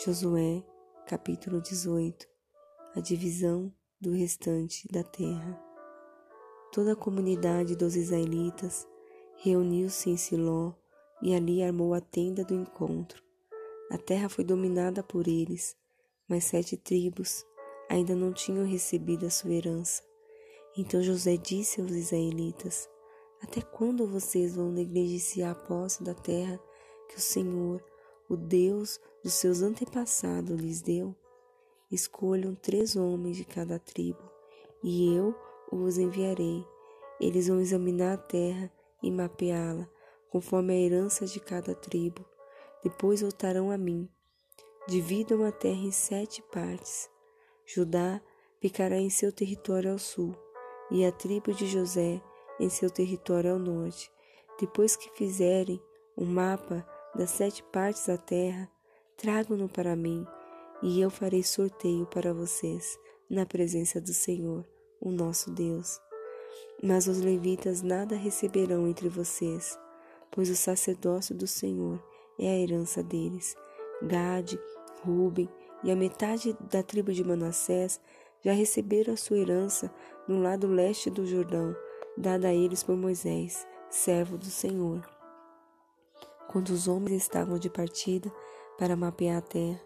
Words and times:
Josué, 0.00 0.62
capítulo 1.08 1.60
18 1.60 2.24
A 2.94 3.00
divisão 3.00 3.74
do 4.00 4.12
restante 4.12 4.86
da 4.92 5.02
terra. 5.02 5.60
Toda 6.70 6.92
a 6.92 6.96
comunidade 6.96 7.74
dos 7.74 7.96
israelitas 7.96 8.86
reuniu-se 9.38 10.08
em 10.08 10.16
Siló 10.16 10.72
e 11.20 11.34
ali 11.34 11.64
armou 11.64 11.94
a 11.94 12.00
tenda 12.00 12.44
do 12.44 12.54
encontro. 12.54 13.20
A 13.90 13.98
terra 13.98 14.28
foi 14.28 14.44
dominada 14.44 15.02
por 15.02 15.26
eles, 15.26 15.76
mas 16.28 16.44
sete 16.44 16.76
tribos 16.76 17.44
ainda 17.90 18.14
não 18.14 18.32
tinham 18.32 18.64
recebido 18.64 19.26
a 19.26 19.30
sua 19.30 19.52
herança. 19.52 20.00
Então 20.76 21.02
José 21.02 21.36
disse 21.36 21.80
aos 21.80 21.90
israelitas: 21.90 22.88
Até 23.42 23.60
quando 23.60 24.06
vocês 24.06 24.54
vão 24.54 24.70
negligenciar 24.70 25.50
a 25.50 25.66
posse 25.66 26.04
da 26.04 26.14
terra 26.14 26.60
que 27.08 27.16
o 27.16 27.20
Senhor, 27.20 27.82
o 28.28 28.36
Deus 28.36 29.00
dos 29.22 29.34
seus 29.34 29.62
antepassados, 29.62 30.60
lhes 30.60 30.82
deu? 30.82 31.14
Escolham 31.90 32.54
três 32.54 32.96
homens 32.96 33.36
de 33.36 33.44
cada 33.44 33.78
tribo, 33.78 34.22
e 34.82 35.14
eu 35.14 35.34
os 35.72 35.96
enviarei. 35.96 36.64
Eles 37.20 37.48
vão 37.48 37.60
examinar 37.60 38.14
a 38.14 38.18
terra 38.18 38.70
e 39.02 39.10
mapeá-la, 39.10 39.88
conforme 40.30 40.74
a 40.74 40.78
herança 40.78 41.24
de 41.24 41.40
cada 41.40 41.74
tribo. 41.74 42.24
Depois 42.82 43.22
voltarão 43.22 43.70
a 43.70 43.78
mim. 43.78 44.08
Dividam 44.86 45.44
a 45.44 45.50
terra 45.50 45.80
em 45.80 45.90
sete 45.90 46.42
partes. 46.42 47.10
Judá 47.64 48.20
ficará 48.60 48.96
em 48.96 49.10
seu 49.10 49.32
território 49.32 49.92
ao 49.92 49.98
sul, 49.98 50.34
e 50.90 51.04
a 51.04 51.12
tribo 51.12 51.52
de 51.52 51.66
José 51.66 52.22
em 52.60 52.68
seu 52.68 52.90
território 52.90 53.52
ao 53.52 53.58
norte. 53.58 54.10
Depois 54.60 54.96
que 54.96 55.10
fizerem 55.10 55.80
um 56.16 56.24
mapa 56.24 56.86
das 57.18 57.30
sete 57.30 57.64
partes 57.64 58.06
da 58.06 58.16
terra, 58.16 58.70
tragam-no 59.16 59.68
para 59.68 59.96
mim, 59.96 60.24
e 60.80 61.00
eu 61.00 61.10
farei 61.10 61.42
sorteio 61.42 62.06
para 62.06 62.32
vocês 62.32 62.96
na 63.28 63.44
presença 63.44 64.00
do 64.00 64.14
Senhor, 64.14 64.64
o 65.00 65.10
nosso 65.10 65.50
Deus. 65.50 66.00
Mas 66.80 67.08
os 67.08 67.20
levitas 67.20 67.82
nada 67.82 68.14
receberão 68.14 68.86
entre 68.86 69.08
vocês, 69.08 69.76
pois 70.30 70.48
o 70.48 70.54
sacerdócio 70.54 71.34
do 71.34 71.48
Senhor 71.48 72.00
é 72.38 72.48
a 72.48 72.58
herança 72.58 73.02
deles. 73.02 73.56
Gade, 74.00 74.56
Ruben 75.02 75.48
e 75.82 75.90
a 75.90 75.96
metade 75.96 76.56
da 76.70 76.84
tribo 76.84 77.12
de 77.12 77.24
Manassés 77.24 78.00
já 78.44 78.52
receberam 78.52 79.14
a 79.14 79.16
sua 79.16 79.38
herança 79.38 79.92
no 80.28 80.40
lado 80.40 80.68
leste 80.68 81.10
do 81.10 81.26
Jordão, 81.26 81.74
dada 82.16 82.46
a 82.46 82.54
eles 82.54 82.84
por 82.84 82.96
Moisés, 82.96 83.66
servo 83.90 84.38
do 84.38 84.46
Senhor. 84.46 85.17
Quando 86.48 86.70
os 86.70 86.88
homens 86.88 87.22
estavam 87.22 87.58
de 87.58 87.68
partida 87.68 88.32
para 88.78 88.96
mapear 88.96 89.36
a 89.36 89.42
terra, 89.42 89.80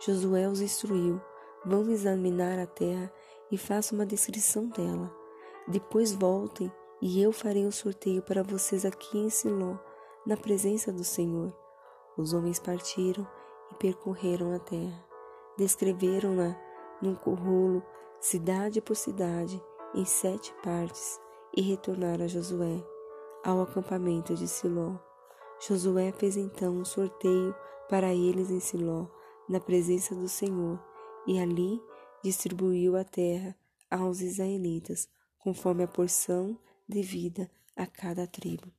Josué 0.00 0.48
os 0.48 0.62
instruiu: 0.62 1.20
Vão 1.64 1.90
examinar 1.90 2.58
a 2.58 2.66
terra 2.66 3.12
e 3.50 3.58
façam 3.58 3.98
uma 3.98 4.06
descrição 4.06 4.66
dela. 4.68 5.14
Depois 5.68 6.14
voltem 6.14 6.72
e 7.02 7.20
eu 7.20 7.32
farei 7.32 7.66
um 7.66 7.70
sorteio 7.70 8.22
para 8.22 8.42
vocês 8.42 8.86
aqui 8.86 9.18
em 9.18 9.28
Siló, 9.28 9.76
na 10.24 10.36
presença 10.36 10.90
do 10.90 11.04
Senhor. 11.04 11.54
Os 12.16 12.32
homens 12.32 12.58
partiram 12.58 13.28
e 13.70 13.74
percorreram 13.74 14.54
a 14.54 14.58
terra. 14.58 15.04
Descreveram-na 15.58 16.56
num 17.02 17.12
rolo, 17.12 17.82
cidade 18.20 18.80
por 18.80 18.96
cidade, 18.96 19.62
em 19.94 20.04
sete 20.06 20.54
partes, 20.62 21.20
e 21.54 21.60
retornaram 21.60 22.24
a 22.24 22.28
Josué, 22.28 22.82
ao 23.44 23.60
acampamento 23.60 24.34
de 24.34 24.48
Siló. 24.48 24.94
Josué 25.60 26.12
fez 26.12 26.36
então 26.36 26.74
um 26.74 26.84
sorteio 26.84 27.54
para 27.88 28.12
eles 28.12 28.50
em 28.50 28.60
Siló, 28.60 29.06
na 29.48 29.60
presença 29.60 30.14
do 30.14 30.28
Senhor, 30.28 30.82
e 31.26 31.38
ali 31.38 31.80
distribuiu 32.22 32.96
a 32.96 33.04
terra 33.04 33.56
aos 33.90 34.20
israelitas, 34.20 35.08
conforme 35.38 35.84
a 35.84 35.88
porção 35.88 36.58
devida 36.88 37.50
a 37.74 37.86
cada 37.86 38.26
tribo. 38.26 38.72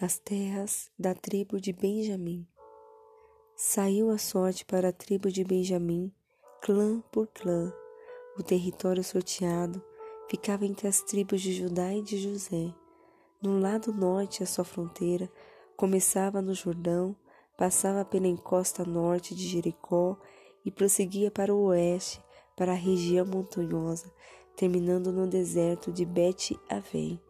As 0.00 0.18
terras 0.18 0.90
da 0.98 1.14
tribo 1.14 1.60
de 1.60 1.72
Benjamim. 1.72 2.46
Saiu 3.56 4.10
a 4.10 4.18
sorte 4.18 4.64
para 4.64 4.90
a 4.90 4.92
tribo 4.92 5.30
de 5.30 5.42
Benjamim, 5.42 6.12
clã 6.62 7.00
por 7.10 7.26
clã. 7.26 7.72
O 8.38 8.42
território 8.42 9.02
sorteado 9.02 9.82
ficava 10.30 10.64
entre 10.64 10.86
as 10.86 11.02
tribos 11.02 11.40
de 11.40 11.52
Judá 11.52 11.92
e 11.92 12.02
de 12.02 12.18
José. 12.18 12.72
No 13.40 13.60
lado 13.60 13.92
norte, 13.92 14.42
a 14.42 14.46
sua 14.46 14.64
fronteira 14.64 15.30
começava 15.76 16.42
no 16.42 16.54
Jordão, 16.54 17.14
passava 17.56 18.04
pela 18.04 18.26
encosta 18.26 18.84
norte 18.84 19.32
de 19.32 19.46
Jericó 19.46 20.16
e 20.64 20.72
prosseguia 20.72 21.30
para 21.30 21.54
o 21.54 21.66
oeste, 21.66 22.20
para 22.56 22.72
a 22.72 22.74
região 22.74 23.24
montanhosa, 23.24 24.12
terminando 24.56 25.12
no 25.12 25.24
deserto 25.28 25.92
de 25.92 26.04
Bet-Avém. 26.04 27.20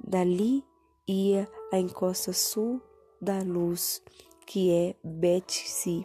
Dali 0.00 0.64
ia 1.06 1.48
a 1.72 1.78
encosta 1.78 2.32
sul 2.32 2.82
da 3.20 3.40
luz, 3.40 4.02
que 4.44 4.72
é 4.72 4.96
Bet-Si, 5.04 6.04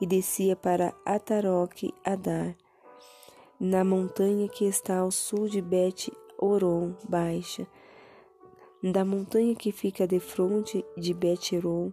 e 0.00 0.06
descia 0.06 0.56
para 0.56 0.94
Ataroque 1.04 1.92
Adar, 2.02 2.56
na 3.60 3.84
montanha 3.84 4.48
que 4.48 4.64
está 4.64 4.98
ao 4.98 5.10
sul 5.10 5.46
de 5.46 5.60
Bet-Oron 5.60 6.96
Baixa, 7.06 7.68
da 8.82 9.04
montanha 9.04 9.54
que 9.54 9.70
fica 9.70 10.06
de 10.06 10.18
frente 10.18 10.84
de 10.96 11.14
Bet-Eron, 11.14 11.92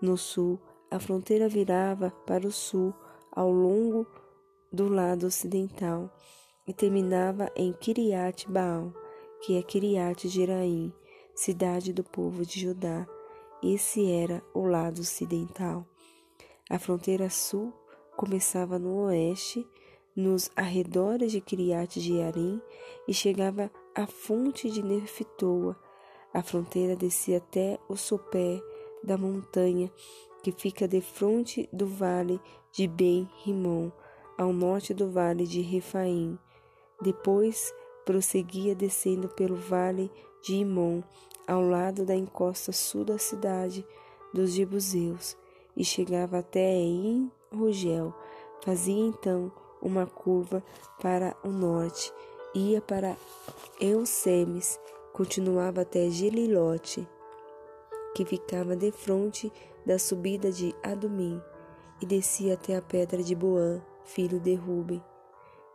no 0.00 0.16
sul, 0.16 0.58
a 0.90 0.98
fronteira 0.98 1.48
virava 1.48 2.10
para 2.26 2.46
o 2.46 2.52
sul 2.52 2.94
ao 3.30 3.50
longo 3.50 4.06
do 4.72 4.88
lado 4.88 5.26
ocidental 5.26 6.10
e 6.66 6.72
terminava 6.72 7.50
em 7.54 7.72
Kiriat 7.72 8.50
Baal, 8.50 8.92
que 9.42 9.56
é 9.56 9.62
Kiriat 9.62 10.28
Jeraim, 10.28 10.92
cidade 11.34 11.92
do 11.92 12.02
povo 12.02 12.44
de 12.46 12.60
Judá. 12.60 13.06
Esse 13.62 14.10
era 14.10 14.42
o 14.54 14.64
lado 14.64 15.00
ocidental. 15.00 15.86
A 16.70 16.78
fronteira 16.78 17.28
sul 17.28 17.72
começava 18.16 18.78
no 18.78 19.06
oeste, 19.06 19.66
nos 20.14 20.50
arredores 20.56 21.32
de 21.32 21.40
Kiriat 21.40 22.00
Jearim 22.00 22.60
e 23.06 23.14
chegava 23.14 23.70
à 23.94 24.06
fonte 24.06 24.70
de 24.70 24.82
Nefitoa. 24.82 25.76
A 26.32 26.42
fronteira 26.42 26.94
descia 26.94 27.38
até 27.38 27.78
o 27.88 27.96
sopé 27.96 28.62
da 29.02 29.18
montanha 29.18 29.90
que 30.42 30.52
fica 30.52 30.86
de 30.86 31.00
frente 31.00 31.68
do 31.72 31.86
vale 31.86 32.40
de 32.72 32.86
Ben-Rimon, 32.86 33.90
ao 34.38 34.52
norte 34.52 34.94
do 34.94 35.10
vale 35.10 35.46
de 35.46 35.60
Refaim. 35.60 36.38
Depois 37.02 37.74
prosseguia 38.04 38.74
descendo 38.74 39.28
pelo 39.28 39.56
vale 39.56 40.10
de 40.42 40.54
Imon, 40.54 41.02
ao 41.46 41.62
lado 41.62 42.06
da 42.06 42.14
encosta 42.14 42.72
sul 42.72 43.04
da 43.04 43.18
cidade 43.18 43.84
dos 44.32 44.52
Jebuseus, 44.52 45.36
e 45.76 45.84
chegava 45.84 46.38
até 46.38 46.72
em 46.72 47.30
Rogel. 47.52 48.14
Fazia 48.64 49.04
então 49.04 49.52
uma 49.82 50.06
curva 50.06 50.62
para 51.00 51.36
o 51.42 51.48
norte, 51.48 52.12
ia 52.54 52.80
para 52.80 53.16
Eusemes, 53.80 54.78
continuava 55.12 55.82
até 55.82 56.08
Gelilote, 56.10 57.08
que 58.14 58.24
ficava 58.24 58.74
de 58.76 58.90
frente 58.90 59.52
da 59.84 59.98
subida 59.98 60.50
de 60.50 60.74
Adumim, 60.82 61.40
e 62.00 62.06
descia 62.06 62.54
até 62.54 62.76
a 62.76 62.82
pedra 62.82 63.22
de 63.22 63.34
Boã, 63.34 63.82
filho 64.04 64.40
de 64.40 64.54
Ruben. 64.54 65.04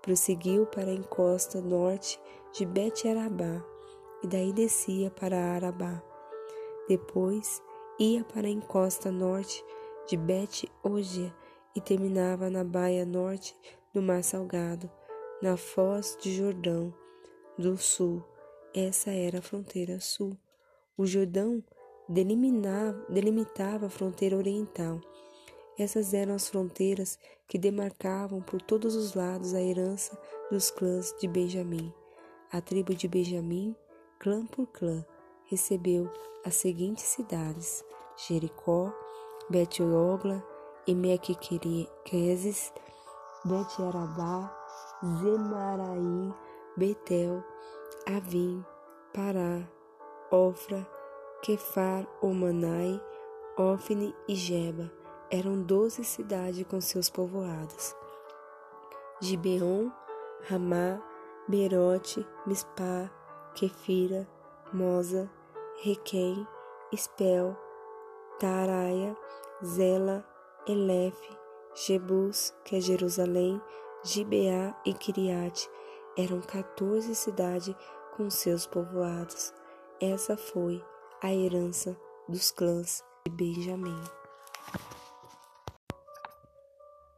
Prosseguiu 0.02 0.66
para 0.66 0.90
a 0.90 0.94
encosta 0.94 1.62
norte 1.62 2.20
de 2.52 2.66
Bet-Arabá, 2.66 3.64
e 4.24 4.28
daí 4.28 4.52
descia 4.52 5.12
para 5.12 5.38
Arabá. 5.38 6.02
Depois 6.88 7.62
ia 8.00 8.24
para 8.24 8.48
a 8.48 8.52
encosta 8.52 9.12
norte 9.12 9.64
de 10.08 10.18
Bet-Ogia 10.18 11.34
e 11.76 11.82
terminava 11.82 12.50
na 12.50 12.64
baia 12.64 13.06
norte 13.06 13.56
do 13.94 14.02
Mar 14.02 14.24
Salgado, 14.24 14.90
na 15.42 15.58
foz 15.58 16.18
de 16.22 16.36
Jordão 16.36 16.94
do 17.58 17.78
sul. 17.78 18.24
Essa 18.78 19.10
era 19.10 19.40
a 19.40 19.42
fronteira 19.42 20.02
sul. 20.02 20.38
O 20.98 21.06
Jordão 21.06 21.64
delimitava 22.10 23.86
a 23.86 23.90
fronteira 23.90 24.36
oriental. 24.36 25.00
Essas 25.80 26.14
eram 26.14 26.36
as 26.36 26.50
fronteiras 26.50 27.18
que 27.48 27.58
demarcavam 27.58 28.42
por 28.42 28.62
todos 28.62 28.94
os 28.94 29.14
lados 29.14 29.54
a 29.54 29.62
herança 29.62 30.20
dos 30.52 30.70
clãs 30.70 31.16
de 31.18 31.26
Benjamim. 31.26 31.94
A 32.52 32.60
tribo 32.60 32.94
de 32.94 33.08
Benjamim, 33.08 33.74
clã 34.20 34.46
por 34.46 34.68
clã, 34.68 35.06
recebeu 35.46 36.12
as 36.44 36.56
seguintes 36.56 37.06
cidades: 37.06 37.82
Jericó, 38.28 38.94
Bet-Ogla, 39.50 40.46
Emequiquezes, 40.86 42.74
Bet-Arabá, 43.46 44.54
Zemaraim, 45.22 46.34
Betel, 46.76 47.42
Avim, 48.06 48.64
Pará, 49.14 49.68
Ofra, 50.32 50.88
Kefar, 51.42 52.08
Omanai, 52.22 53.02
Ofne 53.58 54.14
e 54.28 54.36
Jeba. 54.36 54.92
eram 55.32 55.62
doze 55.62 56.04
cidades 56.04 56.66
com 56.68 56.80
seus 56.80 57.10
povoados. 57.10 57.96
Gibeon, 59.22 59.90
Ramá, 60.48 61.02
Berote, 61.48 62.26
Mispá, 62.46 63.10
Kefira, 63.54 64.28
Moza, 64.74 65.30
Requém, 65.84 66.48
Espel, 66.92 67.58
Taraia, 68.40 69.16
Zela, 69.64 70.26
Elefe, 70.68 71.38
Jebus, 71.74 72.54
que 72.64 72.78
é 72.78 72.82
Jerusalém, 72.82 73.62
Gibeá 74.04 74.76
e 74.86 74.94
Kiriate, 74.94 75.70
eram 76.18 76.42
14 76.42 77.14
cidades 77.14 77.76
com 78.16 78.30
seus 78.30 78.66
povoados. 78.66 79.54
Essa 80.00 80.38
foi 80.38 80.84
a 81.22 81.34
herança 81.34 81.96
dos 82.28 82.52
clãs 82.52 83.04
de 83.26 83.32
Benjamim. 83.32 84.02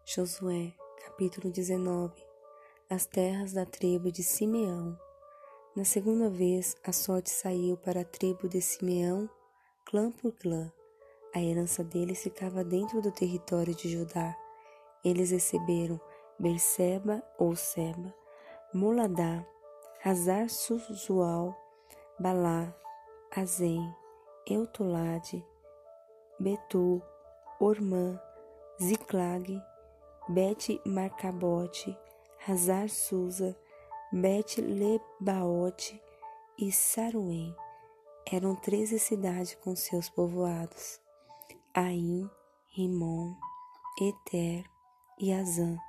Josué, 0.05 0.73
capítulo 1.05 1.51
19 1.51 2.13
As 2.89 3.05
terras 3.05 3.53
da 3.53 3.65
tribo 3.65 4.11
de 4.11 4.23
Simeão. 4.23 4.97
Na 5.75 5.85
segunda 5.85 6.29
vez, 6.29 6.75
a 6.83 6.91
sorte 6.91 7.29
saiu 7.29 7.77
para 7.77 8.01
a 8.01 8.05
tribo 8.05 8.49
de 8.49 8.61
Simeão, 8.61 9.29
clã 9.85 10.11
por 10.11 10.31
clã. 10.31 10.71
A 11.35 11.39
herança 11.39 11.83
deles 11.83 12.23
ficava 12.23 12.63
dentro 12.63 12.99
do 12.99 13.11
território 13.11 13.75
de 13.75 13.89
Judá. 13.89 14.35
Eles 15.05 15.29
receberam 15.29 16.01
Berseba 16.39 17.21
ou 17.37 17.55
Seba, 17.55 18.13
Moladá, 18.77 19.43
Hazar 20.05 20.51
Suzual, 20.51 21.57
Balá, 22.19 22.71
Azem, 23.35 23.81
Eutolade, 24.45 25.43
Betu, 26.39 27.01
Ormã, 27.59 28.21
Ziclag, 28.79 29.59
Bet 30.29 30.79
Marcabote, 30.85 31.97
Hazar 32.47 32.87
Susa, 32.87 33.57
Bet 34.11 34.61
Lebaote 34.61 35.99
e 36.59 36.71
Saruém. 36.71 37.55
Eram 38.31 38.55
treze 38.55 38.99
cidades 38.99 39.55
com 39.55 39.75
seus 39.75 40.07
povoados. 40.07 41.01
Aim, 41.73 42.29
Rimon, 42.75 43.33
Eter 43.99 44.63
e 45.19 45.33
Azã 45.33 45.79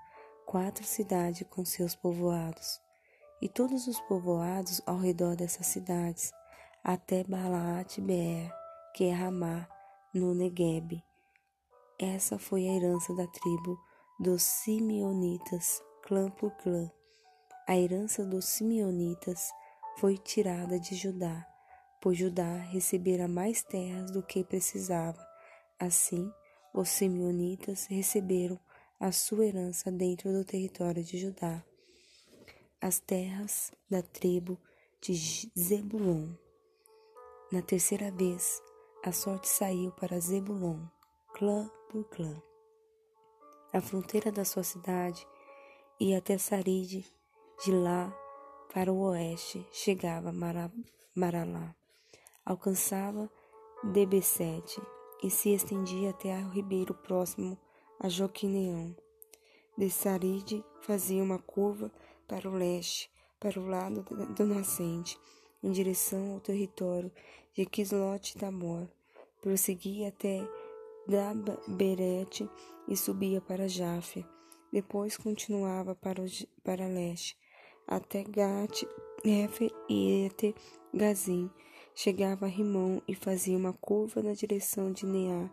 quatro 0.49 0.83
cidades 0.83 1.47
com 1.51 1.63
seus 1.63 1.95
povoados, 1.95 2.81
e 3.39 3.51
todos 3.51 3.87
os 3.87 4.01
povoados 4.01 4.81
ao 4.87 4.97
redor 4.97 5.37
dessas 5.37 5.67
cidades, 5.67 6.33
até 6.83 7.23
Balaat 7.23 8.01
Beer, 8.01 8.51
que 8.95 9.05
é 9.05 9.13
Ramá, 9.13 9.69
no 10.15 10.35
Negueb. 10.35 11.05
Essa 11.99 12.39
foi 12.39 12.67
a 12.67 12.73
herança 12.73 13.15
da 13.15 13.27
tribo 13.27 13.79
dos 14.19 14.43
Simeonitas, 14.43 15.83
clã 16.03 16.31
por 16.31 16.51
clã. 16.53 16.91
A 17.67 17.77
herança 17.77 18.25
dos 18.25 18.47
Simeonitas 18.47 19.51
foi 19.99 20.17
tirada 20.17 20.81
de 20.81 20.95
Judá, 20.95 21.47
pois 22.01 22.17
Judá 22.17 22.57
recebera 22.57 23.29
mais 23.29 23.63
terras 23.63 24.11
do 24.11 24.23
que 24.23 24.43
precisava. 24.43 25.23
Assim, 25.79 26.33
os 26.73 26.89
Simeonitas 26.89 27.85
receberam 27.85 28.59
a 29.01 29.13
sua 29.13 29.47
herança 29.47 29.93
dentro 29.93 30.33
do 30.33 30.45
território 30.45 31.05
de 31.05 31.19
Judá, 31.19 31.65
as 32.81 32.99
terras 32.99 33.71
da 33.89 34.03
tribo 34.03 34.59
de 35.01 35.15
Zebulon. 35.57 36.35
Na 37.53 37.63
terceira 37.63 38.11
vez, 38.11 38.61
a 39.05 39.13
sorte 39.13 39.49
saiu 39.49 39.93
para 39.93 40.19
Zebulon, 40.19 40.85
clã 41.33 41.71
por 41.89 42.05
clã. 42.09 42.43
A 43.73 43.81
fronteira 43.81 44.33
da 44.33 44.45
sua 44.45 44.65
cidade 44.65 45.25
ia 46.01 46.19
até 46.19 46.37
Saride, 46.37 47.07
de 47.65 47.71
lá 47.71 48.13
para 48.75 48.93
o 48.93 48.99
oeste 49.03 49.65
chegava 49.71 50.33
Maralá, 51.15 51.75
alcançava 52.45 53.31
Debesete 53.93 54.83
e 55.23 55.31
se 55.31 55.51
estendia 55.51 56.11
até 56.11 56.37
o 56.39 56.49
ribeiro 56.49 56.95
próximo 56.95 57.57
a 58.01 58.09
Joquineão. 58.09 58.95
De 59.77 59.91
Saride 59.91 60.65
fazia 60.81 61.23
uma 61.23 61.39
curva 61.39 61.91
para 62.27 62.49
o 62.49 62.55
leste, 62.55 63.11
para 63.41 63.59
o 63.59 63.67
lado 63.67 64.05
do 64.35 64.45
nascente, 64.47 65.19
em 65.63 65.71
direção 65.71 66.35
ao 66.35 66.41
território 66.41 67.11
de 67.55 67.67
Quislot 67.67 68.37
Tabor. 68.37 68.89
Prosseguia 69.41 70.09
até 70.09 70.47
Daberete 71.07 72.49
e 72.87 72.97
subia 72.97 73.41
para 73.41 73.69
Jafé. 73.69 74.25
Depois 74.73 75.17
continuava 75.17 75.95
para, 75.95 76.23
o, 76.23 76.27
para 76.63 76.87
leste, 76.87 77.37
até 77.87 78.23
Gat, 78.25 78.87
Efer 79.25 79.73
e 79.89 80.27
Ete 80.27 80.55
Gazim. 80.93 81.51
Chegava 81.95 82.47
a 82.47 82.49
Rimon 82.49 83.01
e 83.09 83.15
fazia 83.15 83.57
uma 83.57 83.73
curva 83.73 84.23
na 84.23 84.33
direção 84.33 84.93
de 84.93 85.07
Neá. 85.07 85.51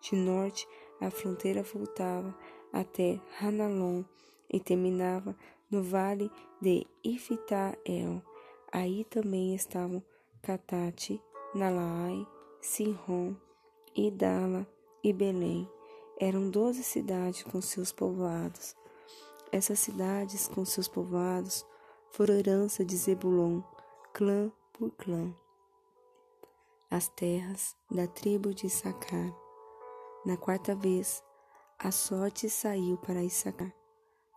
De 0.00 0.14
norte 0.14 0.68
a 1.00 1.10
fronteira 1.10 1.62
voltava 1.62 2.34
até 2.72 3.20
Hanalon 3.40 4.02
e 4.50 4.58
terminava 4.58 5.36
no 5.70 5.82
vale 5.82 6.30
de 6.60 6.86
Ifitael. 7.04 8.22
Aí 8.72 9.04
também 9.04 9.54
estavam 9.54 10.02
Catate, 10.42 11.20
Nalaai, 11.54 12.26
Sinron, 12.60 13.34
Idala 13.94 14.66
e 15.02 15.12
Belém. 15.12 15.68
Eram 16.20 16.50
doze 16.50 16.82
cidades 16.82 17.42
com 17.44 17.60
seus 17.60 17.92
povoados. 17.92 18.76
Essas 19.52 19.78
cidades 19.78 20.48
com 20.48 20.64
seus 20.64 20.88
povoados 20.88 21.64
foram 22.10 22.34
herança 22.34 22.84
de 22.84 22.96
Zebulon, 22.96 23.62
clã 24.12 24.50
por 24.72 24.90
clã. 24.92 25.34
As 26.90 27.08
terras 27.08 27.76
da 27.90 28.06
tribo 28.06 28.52
de 28.52 28.66
Issacar 28.66 29.47
na 30.28 30.36
quarta 30.36 30.74
vez, 30.74 31.24
a 31.78 31.90
sorte 31.90 32.50
saiu 32.50 32.98
para 32.98 33.24
Issacar. 33.24 33.72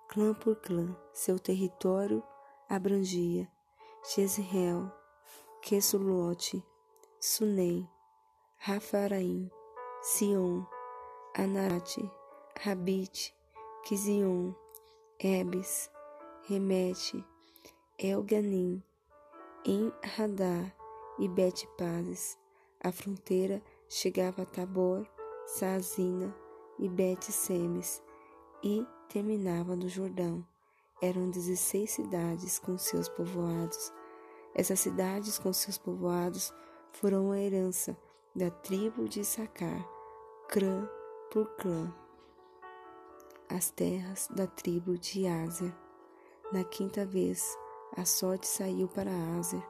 Clã 0.08 0.34
por 0.34 0.56
clã, 0.56 0.96
seu 1.12 1.38
território 1.38 2.24
abrangia 2.70 3.46
Jezreel, 4.02 4.90
Quesulote, 5.62 6.64
Sunem, 7.20 7.86
Rafaraim, 8.58 9.52
Sion, 10.02 10.66
Anarate, 11.36 12.10
Rabite, 12.64 13.36
Kizion, 13.84 14.56
Ebes, 15.20 15.92
Remete, 16.48 17.22
Elganim, 18.00 18.82
em 19.66 19.92
e 21.20 21.28
Bet-Pazes. 21.28 22.38
A 22.82 22.94
fronteira 22.94 23.62
chegava 23.90 24.44
a 24.44 24.46
Tabor 24.46 25.06
Sazina 25.54 26.34
e 26.80 26.88
Bet-Semes, 26.88 28.02
e 28.64 28.88
terminava 29.10 29.76
no 29.76 29.90
Jordão. 29.90 30.48
Eram 31.02 31.30
dezesseis 31.30 31.92
cidades 31.92 32.58
com 32.58 32.78
seus 32.78 33.10
povoados. 33.10 33.92
Essas 34.56 34.80
cidades 34.80 35.38
com 35.38 35.52
seus 35.52 35.78
povoados 35.78 36.54
foram 36.94 37.32
a 37.32 37.38
herança 37.38 37.98
da 38.34 38.50
tribo 38.50 39.10
de 39.10 39.20
Issacar, 39.20 39.86
clã 40.48 40.90
por 41.30 41.46
clã. 41.58 41.94
As 43.50 43.70
terras 43.72 44.30
da 44.34 44.48
tribo 44.48 44.98
de 44.98 45.28
Ásia. 45.28 45.76
Na 46.54 46.64
quinta 46.64 47.06
vez, 47.06 47.58
a 47.98 48.06
sorte 48.06 48.48
saiu 48.48 48.88
para 48.88 49.12
Ásia, 49.38 49.62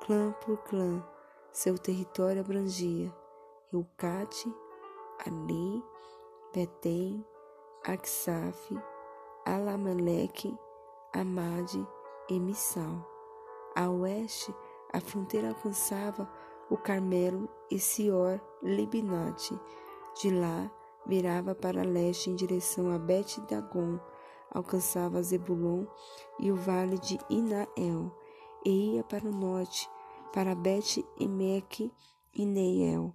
clã 0.00 0.32
por 0.46 0.58
clã. 0.58 1.04
Seu 1.50 1.76
território 1.76 2.40
abrangia 2.40 3.12
Eucate 3.72 4.54
Ali, 5.26 5.82
Betem, 6.52 7.24
Aksaf, 7.84 8.76
Alamelec, 9.44 10.56
Amade 11.12 11.86
e 12.28 12.40
Missal. 12.40 13.06
A 13.76 13.90
oeste, 13.90 14.54
a 14.92 15.00
fronteira 15.00 15.48
alcançava 15.48 16.30
o 16.70 16.76
Carmelo 16.76 17.48
e 17.70 17.78
Sior 17.78 18.40
Libinate. 18.62 19.58
De 20.20 20.30
lá, 20.30 20.70
virava 21.06 21.54
para 21.54 21.82
leste 21.82 22.30
em 22.30 22.34
direção 22.34 22.90
a 22.90 22.98
Bet-Dagon, 22.98 23.98
alcançava 24.50 25.22
Zebulon 25.22 25.84
e 26.38 26.50
o 26.50 26.56
vale 26.56 26.98
de 26.98 27.18
Inael, 27.28 28.16
e 28.64 28.94
ia 28.94 29.04
para 29.04 29.28
o 29.28 29.32
norte, 29.32 29.90
para 30.32 30.54
Bet-Emeque 30.54 31.92
e 32.34 32.46
Neiel, 32.46 33.14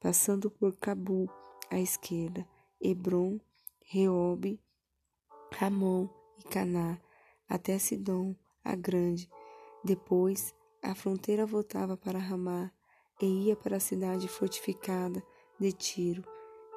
passando 0.00 0.50
por 0.50 0.76
Cabu, 0.76 1.30
à 1.70 1.78
esquerda, 1.78 2.46
Hebron, 2.80 3.38
Reobe, 3.82 4.60
Ramon 5.52 6.08
e 6.38 6.42
Caná, 6.44 6.98
até 7.48 7.78
Sidom, 7.78 8.34
a 8.64 8.74
grande. 8.74 9.30
Depois, 9.84 10.54
a 10.82 10.94
fronteira 10.94 11.46
voltava 11.46 11.96
para 11.96 12.18
Ramá 12.18 12.70
e 13.20 13.46
ia 13.46 13.56
para 13.56 13.76
a 13.76 13.80
cidade 13.80 14.28
fortificada 14.28 15.22
de 15.58 15.72
Tiro. 15.72 16.24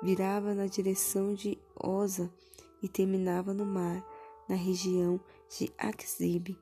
virava 0.03 0.53
na 0.53 0.67
direção 0.67 1.33
de 1.33 1.57
Osa 1.81 2.31
e 2.81 2.89
terminava 2.89 3.53
no 3.53 3.65
mar, 3.65 4.05
na 4.49 4.55
região 4.55 5.19
de 5.57 5.71
Axib. 5.77 6.57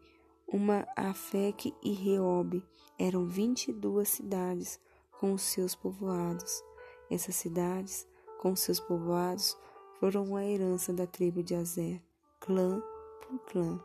Uma 0.48 0.88
Afec 0.96 1.74
e 1.82 1.92
Reob 1.92 2.64
eram 3.00 3.26
vinte 3.26 3.70
e 3.70 3.74
duas 3.74 4.10
cidades 4.10 4.80
com 5.20 5.34
os 5.34 5.42
seus 5.42 5.74
povoados. 5.74 6.64
Essas 7.10 7.36
cidades, 7.36 8.08
com 8.42 8.56
seus 8.56 8.80
povoados, 8.80 9.56
foram 10.00 10.36
a 10.36 10.44
herança 10.44 10.92
da 10.92 11.06
tribo 11.06 11.44
de 11.44 11.54
Azer, 11.54 12.02
clã 12.40 12.82
por 13.22 13.40
clã. 13.46 13.80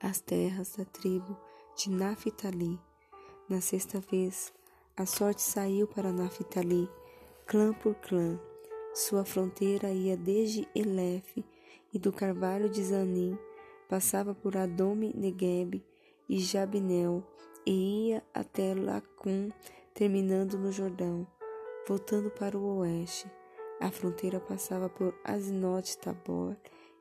As 0.00 0.20
terras 0.20 0.74
da 0.76 0.84
tribo 0.84 1.38
de 1.76 1.88
Naphtali. 1.88 2.78
Na 3.48 3.60
sexta 3.60 4.00
vez, 4.00 4.52
a 4.96 5.06
sorte 5.06 5.40
saiu 5.40 5.86
para 5.86 6.12
Naphtali, 6.12 6.90
clã 7.46 7.72
por 7.72 7.94
clã. 7.94 8.38
Sua 8.92 9.24
fronteira 9.24 9.90
ia 9.90 10.16
desde 10.16 10.68
Elef 10.74 11.44
e 11.92 11.98
do 11.98 12.12
carvalho 12.12 12.68
de 12.68 12.82
Zanim, 12.82 13.38
passava 13.88 14.34
por 14.34 14.56
Adome 14.56 15.12
Negueb 15.14 15.80
e 16.28 16.38
Jabnel, 16.40 17.22
e 17.64 18.08
ia 18.08 18.24
até 18.34 18.74
Lacum, 18.74 19.48
terminando 19.94 20.58
no 20.58 20.72
Jordão, 20.72 21.26
voltando 21.86 22.30
para 22.30 22.56
o 22.56 22.78
oeste. 22.78 23.30
A 23.80 23.90
fronteira 23.90 24.40
passava 24.40 24.88
por 24.88 25.14
Azinote 25.24 25.98
Tabor 25.98 26.56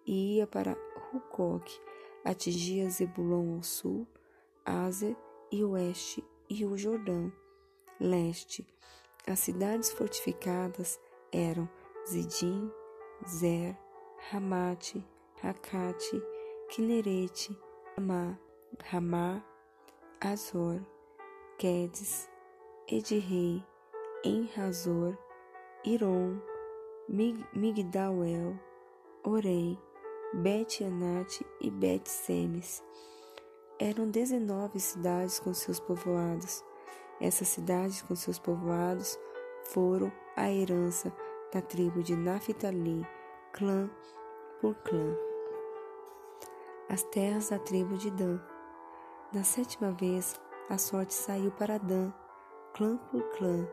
e 0.06 0.38
ia 0.38 0.48
para 0.48 0.78
Rucoque, 1.12 1.80
atingia 2.24 2.90
Zebulon 2.90 3.56
ao 3.56 3.64
sul, 3.64 4.08
Azer 4.66 5.16
e 5.52 5.64
oeste 5.64 6.24
e 6.50 6.66
o 6.66 6.78
Jordão. 6.78 7.32
Leste. 8.00 8.68
As 9.26 9.40
cidades 9.40 9.92
fortificadas 9.92 11.00
eram 11.32 11.70
Zidim, 12.06 12.70
Zer, 13.28 13.78
Ramate, 14.30 15.06
Rakate, 15.42 16.22
Kinerete, 16.70 17.58
Ramá, 17.96 18.38
Ramá, 18.84 19.46
Azor, 20.20 20.82
Quedes, 21.58 22.30
Edirrei, 22.88 23.64
Enrazor, 24.26 25.18
Iron, 25.84 26.42
Mig 27.10 27.46
Migdalel, 27.54 28.58
Orei, 29.22 29.78
Bet-Anate 30.36 31.46
e 31.60 31.70
Bet-Semes. 31.70 32.82
Eram 33.78 34.10
dezenove 34.10 34.80
cidades 34.80 35.42
com 35.42 35.54
seus 35.54 35.78
povoados. 35.78 36.64
Essas 37.20 37.50
cidades 37.50 38.02
com 38.02 38.16
seus 38.16 38.40
povoados 38.40 39.20
foram 39.66 40.10
a 40.38 40.50
herança 40.50 41.12
da 41.54 41.62
tribo 41.62 42.02
de 42.02 42.16
Naphtali, 42.16 43.06
clã 43.52 43.92
por 44.62 44.74
clã. 44.76 45.18
As 46.88 47.04
terras 47.04 47.50
da 47.50 47.60
tribo 47.60 47.98
de 47.98 48.10
Dan. 48.10 48.40
Na 49.34 49.44
sétima 49.44 49.92
vez, 49.92 50.40
a 50.70 50.78
sorte 50.78 51.14
saiu 51.14 51.52
para 51.52 51.78
Dan, 51.78 52.14
clã 52.74 52.96
por 53.12 53.22
clã. 53.32 53.68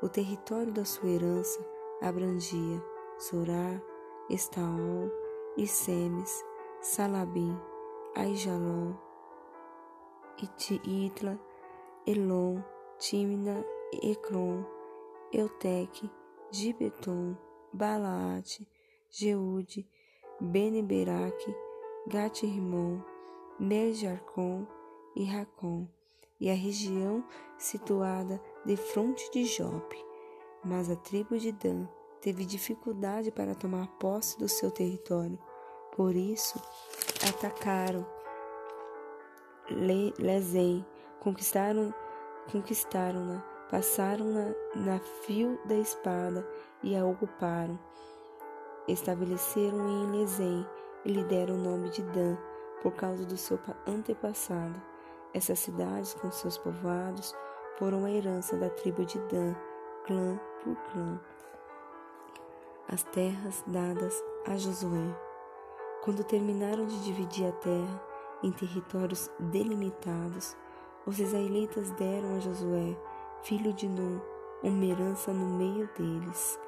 O 0.00 0.08
território 0.08 0.72
da 0.72 0.84
sua 0.84 1.08
herança 1.08 1.58
abrangia 2.00 2.80
Sorá, 3.18 3.82
Estaol, 4.30 5.10
Isemes, 5.56 6.44
Salabim, 6.80 7.58
Aijalon, 8.14 8.94
Itla, 10.84 11.36
Elon, 12.06 12.62
Timna, 13.00 13.64
Ecrom, 14.00 14.64
Eutec, 15.32 16.08
Gibeton, 16.52 17.36
Balaate, 17.72 18.68
Jeude, 19.10 19.84
Beneberaque, 20.40 21.52
Gat-Rimon, 22.06 23.02
Nejarcon 23.58 24.64
e 25.16 25.24
Racon, 25.24 25.88
e 26.40 26.48
a 26.48 26.54
região 26.54 27.24
situada 27.58 28.40
de 28.64 28.76
fronte 28.76 29.30
de 29.30 29.44
Jope. 29.44 29.96
Mas 30.64 30.90
a 30.90 30.96
tribo 30.96 31.38
de 31.38 31.52
Dan 31.52 31.86
teve 32.20 32.44
dificuldade 32.44 33.30
para 33.30 33.54
tomar 33.54 33.86
posse 33.98 34.38
do 34.38 34.48
seu 34.48 34.70
território. 34.70 35.38
Por 35.96 36.14
isso, 36.14 36.60
atacaram 37.28 38.06
Le 39.70 40.14
conquistaram 41.20 41.92
conquistaram-na, 42.50 43.44
passaram-na 43.70 44.54
na 44.74 44.98
fio 44.98 45.60
da 45.66 45.74
espada 45.74 46.48
e 46.82 46.96
a 46.96 47.04
ocuparam. 47.04 47.78
Estabeleceram 48.86 49.86
em 49.86 50.12
Lezei 50.12 50.66
e 51.04 51.12
lhe 51.12 51.22
deram 51.24 51.56
o 51.56 51.58
nome 51.58 51.90
de 51.90 52.02
Dan, 52.02 52.36
por 52.82 52.92
causa 52.92 53.24
do 53.26 53.36
seu 53.36 53.58
antepassado. 53.86 54.80
Essas 55.34 55.58
cidades, 55.58 56.14
com 56.14 56.30
seus 56.30 56.56
povoados, 56.56 57.34
foram 57.78 58.04
a 58.04 58.10
herança 58.10 58.56
da 58.56 58.68
tribo 58.68 59.04
de 59.04 59.18
Dan, 59.28 59.54
clã 60.04 60.38
por 60.64 60.74
clã. 60.90 61.20
As 62.88 63.04
terras 63.04 63.62
dadas 63.68 64.20
a 64.46 64.56
Josué. 64.56 65.16
Quando 66.02 66.24
terminaram 66.24 66.86
de 66.86 67.04
dividir 67.04 67.46
a 67.46 67.52
terra 67.52 68.02
em 68.42 68.50
territórios 68.50 69.30
delimitados, 69.38 70.56
os 71.06 71.20
israelitas 71.20 71.90
deram 71.92 72.36
a 72.36 72.40
Josué, 72.40 72.98
filho 73.42 73.72
de 73.72 73.88
Nun, 73.88 74.20
uma 74.62 74.84
herança 74.84 75.32
no 75.32 75.46
meio 75.46 75.88
deles, 75.96 76.58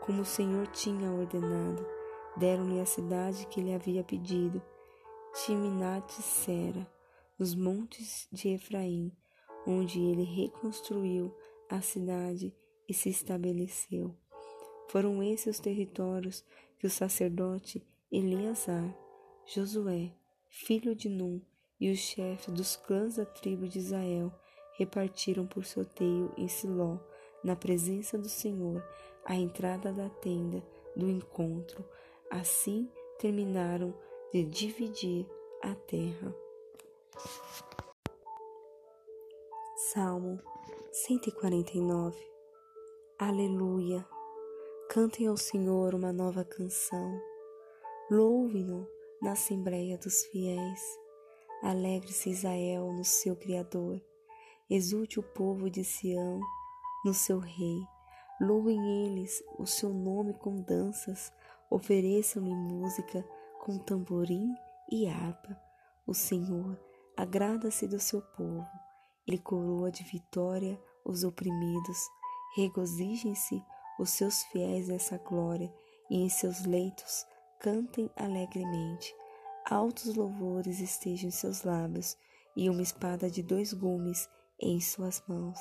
como 0.00 0.20
o 0.20 0.26
Senhor 0.26 0.66
tinha 0.66 1.10
ordenado. 1.10 1.86
Deram-lhe 2.36 2.78
a 2.78 2.86
cidade 2.86 3.46
que 3.46 3.60
ele 3.60 3.74
havia 3.74 4.04
pedido, 4.04 4.60
Timnat-Sera, 5.32 6.86
nos 7.38 7.54
montes 7.54 8.28
de 8.30 8.50
Efraim, 8.50 9.10
onde 9.68 10.00
ele 10.00 10.24
reconstruiu 10.24 11.30
a 11.68 11.82
cidade 11.82 12.56
e 12.88 12.94
se 12.94 13.10
estabeleceu. 13.10 14.16
Foram 14.88 15.22
esses 15.22 15.56
os 15.56 15.60
territórios 15.60 16.42
que 16.78 16.86
o 16.86 16.90
sacerdote 16.90 17.86
Eleazar, 18.10 18.96
Josué, 19.44 20.14
filho 20.48 20.94
de 20.94 21.10
Num, 21.10 21.42
e 21.78 21.92
os 21.92 21.98
chefes 21.98 22.52
dos 22.52 22.76
clãs 22.76 23.16
da 23.16 23.26
tribo 23.26 23.68
de 23.68 23.78
Israel 23.78 24.32
repartiram 24.78 25.46
por 25.46 25.66
sorteio 25.66 26.32
em 26.38 26.48
Siló, 26.48 26.98
na 27.44 27.54
presença 27.54 28.16
do 28.16 28.28
Senhor, 28.28 28.82
a 29.24 29.36
entrada 29.36 29.92
da 29.92 30.08
tenda 30.08 30.64
do 30.96 31.10
encontro. 31.10 31.84
Assim 32.30 32.90
terminaram 33.18 33.94
de 34.32 34.44
dividir 34.44 35.26
a 35.62 35.74
terra. 35.74 36.34
Salmo 39.92 40.38
149 40.92 42.14
Aleluia! 43.18 44.06
Cantem 44.90 45.26
ao 45.26 45.36
Senhor 45.38 45.94
uma 45.94 46.12
nova 46.12 46.44
canção. 46.44 47.18
Louve-no 48.10 48.86
na 49.22 49.32
Assembleia 49.32 49.96
dos 49.96 50.26
Fiéis. 50.26 50.82
Alegre-se 51.62 52.28
Israel 52.28 52.92
no 52.92 53.02
seu 53.02 53.34
Criador. 53.34 53.98
Exulte 54.68 55.18
o 55.18 55.22
povo 55.22 55.70
de 55.70 55.82
Sião 55.82 56.38
no 57.02 57.14
seu 57.14 57.38
Rei. 57.38 57.80
Louvem 58.42 59.06
eles 59.06 59.42
o 59.58 59.64
seu 59.64 59.88
nome 59.88 60.34
com 60.34 60.60
danças. 60.60 61.32
Ofereçam-lhe 61.70 62.54
música 62.54 63.26
com 63.64 63.78
tamborim 63.78 64.54
e 64.92 65.08
harpa. 65.08 65.58
O 66.06 66.12
Senhor 66.12 66.78
agrada-se 67.16 67.88
do 67.88 67.98
seu 67.98 68.20
povo. 68.20 68.87
Ele 69.28 69.36
coroa 69.36 69.92
de 69.92 70.02
vitória 70.04 70.80
os 71.04 71.22
oprimidos. 71.22 71.98
Regozijem-se 72.56 73.62
os 74.00 74.08
seus 74.08 74.42
fiéis 74.44 74.88
nessa 74.88 75.18
glória 75.18 75.70
e 76.08 76.16
em 76.16 76.30
seus 76.30 76.64
leitos 76.64 77.26
cantem 77.60 78.10
alegremente. 78.16 79.14
Altos 79.68 80.14
louvores 80.14 80.80
estejam 80.80 81.28
em 81.28 81.30
seus 81.30 81.62
lábios 81.62 82.16
e 82.56 82.70
uma 82.70 82.80
espada 82.80 83.30
de 83.30 83.42
dois 83.42 83.74
gumes 83.74 84.26
em 84.58 84.80
suas 84.80 85.22
mãos, 85.28 85.58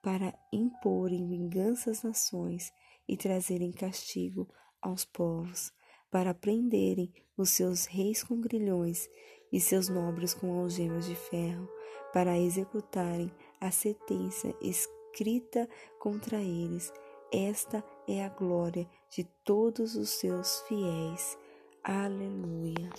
para 0.00 0.34
imporem 0.50 1.28
vingança 1.28 1.90
às 1.90 2.02
nações 2.02 2.72
e 3.06 3.14
trazerem 3.14 3.70
castigo 3.72 4.48
aos 4.80 5.04
povos 5.04 5.70
para 6.12 6.34
prenderem 6.34 7.10
os 7.36 7.48
seus 7.48 7.86
reis 7.86 8.22
com 8.22 8.38
grilhões 8.38 9.08
e 9.50 9.58
seus 9.58 9.88
nobres 9.88 10.34
com 10.34 10.60
algemas 10.60 11.06
de 11.06 11.14
ferro, 11.14 11.66
para 12.12 12.38
executarem 12.38 13.32
a 13.60 13.70
sentença 13.70 14.54
escrita 14.60 15.68
contra 15.98 16.40
eles. 16.40 16.92
Esta 17.32 17.82
é 18.06 18.24
a 18.24 18.28
glória 18.28 18.88
de 19.10 19.24
todos 19.44 19.96
os 19.96 20.10
seus 20.10 20.60
fiéis. 20.62 21.38
Aleluia. 21.82 22.90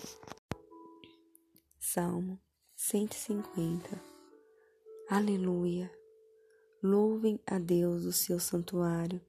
Salmo 1.79 2.39
150 2.75 4.01
Aleluia. 5.09 5.91
Louvem 6.81 7.39
a 7.45 7.59
Deus 7.59 8.05
o 8.05 8.11
seu 8.11 8.39
santuário. 8.39 9.21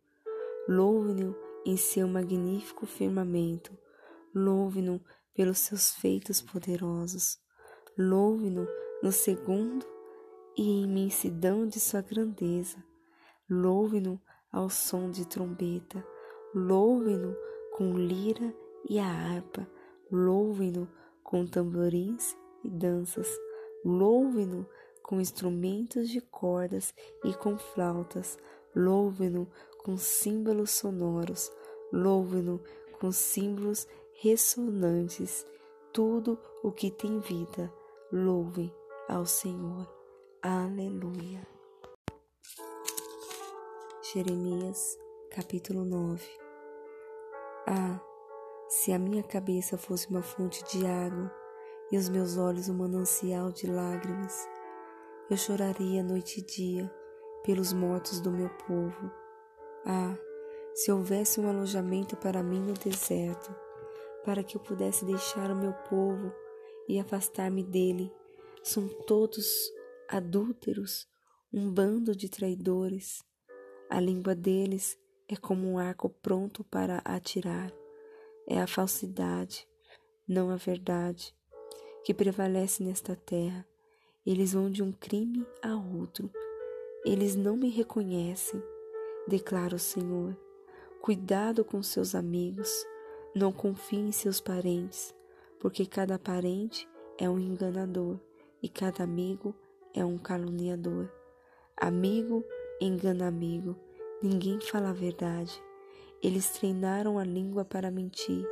louve-no 0.66 1.36
em 1.66 1.76
seu 1.76 2.06
magnífico 2.08 2.86
firmamento, 2.86 3.76
louve-no 4.34 5.02
pelos 5.34 5.58
seus 5.58 5.94
feitos 5.94 6.40
poderosos, 6.40 7.38
louve-no 7.98 8.66
no 9.02 9.12
segundo 9.12 9.86
e 10.56 10.82
imensidão 10.82 11.66
de 11.66 11.80
sua 11.80 12.00
grandeza, 12.00 12.82
louve-no 13.50 14.20
ao 14.52 14.70
som 14.70 15.10
de 15.10 15.26
trombeta, 15.26 16.04
louve-no 16.54 17.36
com 17.76 17.98
lira 17.98 18.54
e 18.88 18.98
a 18.98 19.06
harpa, 19.06 19.68
louve-no 20.10 20.88
com 21.22 21.44
tamborins 21.46 22.36
e 22.62 22.70
danças, 22.70 23.28
louve-no 23.84 24.66
com 25.02 25.20
instrumentos 25.20 26.08
de 26.08 26.20
cordas 26.20 26.94
e 27.24 27.34
com 27.34 27.58
flautas, 27.58 28.38
louve-no 28.74 29.48
com 29.82 29.96
símbolos 29.98 30.70
sonoros, 30.70 31.52
louve-no 31.92 32.60
com 33.00 33.12
símbolos 33.12 33.86
ressonantes, 34.14 35.44
tudo 35.92 36.38
o 36.62 36.70
que 36.70 36.90
tem 36.90 37.18
vida, 37.18 37.70
louve 38.10 38.72
ao 39.08 39.26
Senhor. 39.26 39.86
Aleluia. 40.42 41.46
Jeremias, 44.12 44.98
capítulo 45.30 45.84
9 45.84 46.22
Ah, 47.66 48.00
se 48.68 48.92
a 48.92 48.98
minha 48.98 49.22
cabeça 49.22 49.76
fosse 49.76 50.08
uma 50.08 50.22
fonte 50.22 50.64
de 50.64 50.86
água 50.86 51.30
e 51.90 51.98
os 51.98 52.08
meus 52.08 52.36
olhos 52.36 52.68
um 52.68 52.74
manancial 52.74 53.52
de 53.52 53.66
lágrimas, 53.66 54.48
eu 55.30 55.36
choraria 55.36 56.02
noite 56.02 56.40
e 56.40 56.42
dia 56.42 56.94
pelos 57.42 57.72
mortos 57.72 58.20
do 58.20 58.30
meu 58.30 58.48
povo. 58.66 59.10
Ah, 59.84 60.16
se 60.74 60.90
houvesse 60.90 61.40
um 61.40 61.48
alojamento 61.48 62.16
para 62.16 62.42
mim 62.42 62.60
no 62.60 62.72
deserto, 62.72 63.54
para 64.24 64.42
que 64.42 64.56
eu 64.56 64.60
pudesse 64.60 65.04
deixar 65.04 65.50
o 65.50 65.56
meu 65.56 65.72
povo 65.72 66.32
e 66.88 66.98
afastar-me 66.98 67.62
dele. 67.62 68.10
São 68.66 68.88
todos 68.88 69.70
adúlteros, 70.08 71.06
um 71.52 71.70
bando 71.70 72.16
de 72.16 72.30
traidores. 72.30 73.22
A 73.90 74.00
língua 74.00 74.34
deles 74.34 74.98
é 75.28 75.36
como 75.36 75.70
um 75.70 75.78
arco 75.78 76.08
pronto 76.08 76.64
para 76.64 77.02
atirar. 77.04 77.70
É 78.48 78.58
a 78.58 78.66
falsidade, 78.66 79.68
não 80.26 80.48
a 80.48 80.56
verdade, 80.56 81.36
que 82.04 82.14
prevalece 82.14 82.82
nesta 82.82 83.14
terra. 83.14 83.68
Eles 84.24 84.54
vão 84.54 84.70
de 84.70 84.82
um 84.82 84.92
crime 84.92 85.46
a 85.62 85.76
outro. 85.76 86.30
Eles 87.04 87.36
não 87.36 87.58
me 87.58 87.68
reconhecem, 87.68 88.62
declara 89.28 89.76
o 89.76 89.78
Senhor. 89.78 90.34
Cuidado 91.02 91.66
com 91.66 91.82
seus 91.82 92.14
amigos, 92.14 92.70
não 93.34 93.52
confie 93.52 93.98
em 93.98 94.10
seus 94.10 94.40
parentes, 94.40 95.14
porque 95.60 95.84
cada 95.84 96.18
parente 96.18 96.88
é 97.18 97.28
um 97.28 97.38
enganador 97.38 98.18
e 98.64 98.68
cada 98.70 99.04
amigo 99.04 99.54
é 99.92 100.02
um 100.02 100.16
caluniador. 100.16 101.12
Amigo 101.76 102.42
engana 102.80 103.28
amigo, 103.28 103.76
ninguém 104.22 104.58
fala 104.58 104.88
a 104.88 104.92
verdade. 104.94 105.62
Eles 106.22 106.48
treinaram 106.48 107.18
a 107.18 107.24
língua 107.24 107.62
para 107.62 107.90
mentir, 107.90 108.48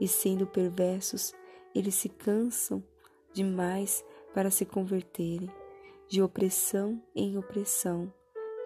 e 0.00 0.08
sendo 0.08 0.46
perversos, 0.46 1.34
eles 1.74 1.94
se 1.94 2.08
cansam 2.08 2.82
demais 3.34 4.02
para 4.32 4.50
se 4.50 4.64
converterem, 4.64 5.50
de 6.08 6.22
opressão 6.22 6.98
em 7.14 7.36
opressão, 7.36 8.10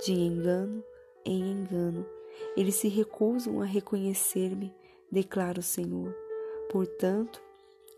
de 0.04 0.12
engano 0.12 0.80
em 1.24 1.50
engano. 1.50 2.06
Eles 2.56 2.76
se 2.76 2.86
recusam 2.86 3.60
a 3.60 3.64
reconhecer-me, 3.64 4.72
declara 5.10 5.58
o 5.58 5.62
Senhor. 5.62 6.14
Portanto, 6.70 7.42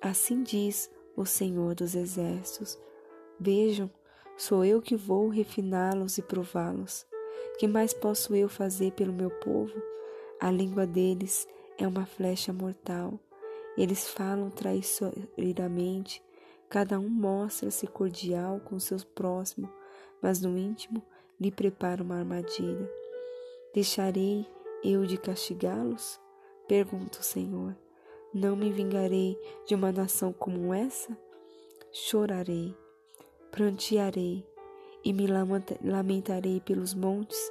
assim 0.00 0.42
diz 0.42 0.90
o 1.16 1.24
Senhor 1.24 1.74
dos 1.74 1.94
Exércitos: 1.94 2.78
Vejam, 3.40 3.90
sou 4.36 4.64
eu 4.64 4.82
que 4.82 4.94
vou 4.94 5.28
refiná-los 5.28 6.18
e 6.18 6.22
prová-los. 6.22 7.06
Que 7.58 7.66
mais 7.66 7.94
posso 7.94 8.34
eu 8.34 8.48
fazer 8.48 8.92
pelo 8.92 9.12
meu 9.12 9.30
povo? 9.30 9.74
A 10.38 10.50
língua 10.50 10.86
deles 10.86 11.48
é 11.78 11.86
uma 11.86 12.04
flecha 12.04 12.52
mortal. 12.52 13.18
Eles 13.76 14.08
falam 14.08 14.50
traiçoeiramente, 14.50 16.22
cada 16.68 16.98
um 16.98 17.08
mostra-se 17.08 17.86
cordial 17.86 18.60
com 18.60 18.78
seu 18.78 18.98
próximo, 19.14 19.68
mas 20.22 20.40
no 20.40 20.56
íntimo 20.56 21.02
lhe 21.40 21.50
prepara 21.50 22.02
uma 22.02 22.18
armadilha. 22.18 22.90
Deixarei 23.74 24.46
eu 24.82 25.04
de 25.04 25.18
castigá-los? 25.18 26.18
Pergunta 26.66 27.20
o 27.20 27.22
Senhor. 27.22 27.76
Não 28.38 28.54
me 28.54 28.70
vingarei 28.70 29.40
de 29.64 29.74
uma 29.74 29.90
nação 29.90 30.30
como 30.30 30.74
essa? 30.74 31.16
Chorarei, 31.90 32.76
prantearei 33.50 34.46
e 35.02 35.10
me 35.10 35.26
lamentarei 35.82 36.60
pelos 36.60 36.92
montes 36.92 37.50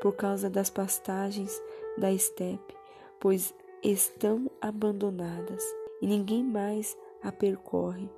por 0.00 0.14
causa 0.14 0.48
das 0.48 0.70
pastagens 0.70 1.62
da 1.98 2.10
estepe, 2.10 2.74
pois 3.20 3.54
estão 3.82 4.50
abandonadas 4.58 5.62
e 6.00 6.06
ninguém 6.06 6.42
mais 6.42 6.96
a 7.22 7.30
percorre. 7.30 8.08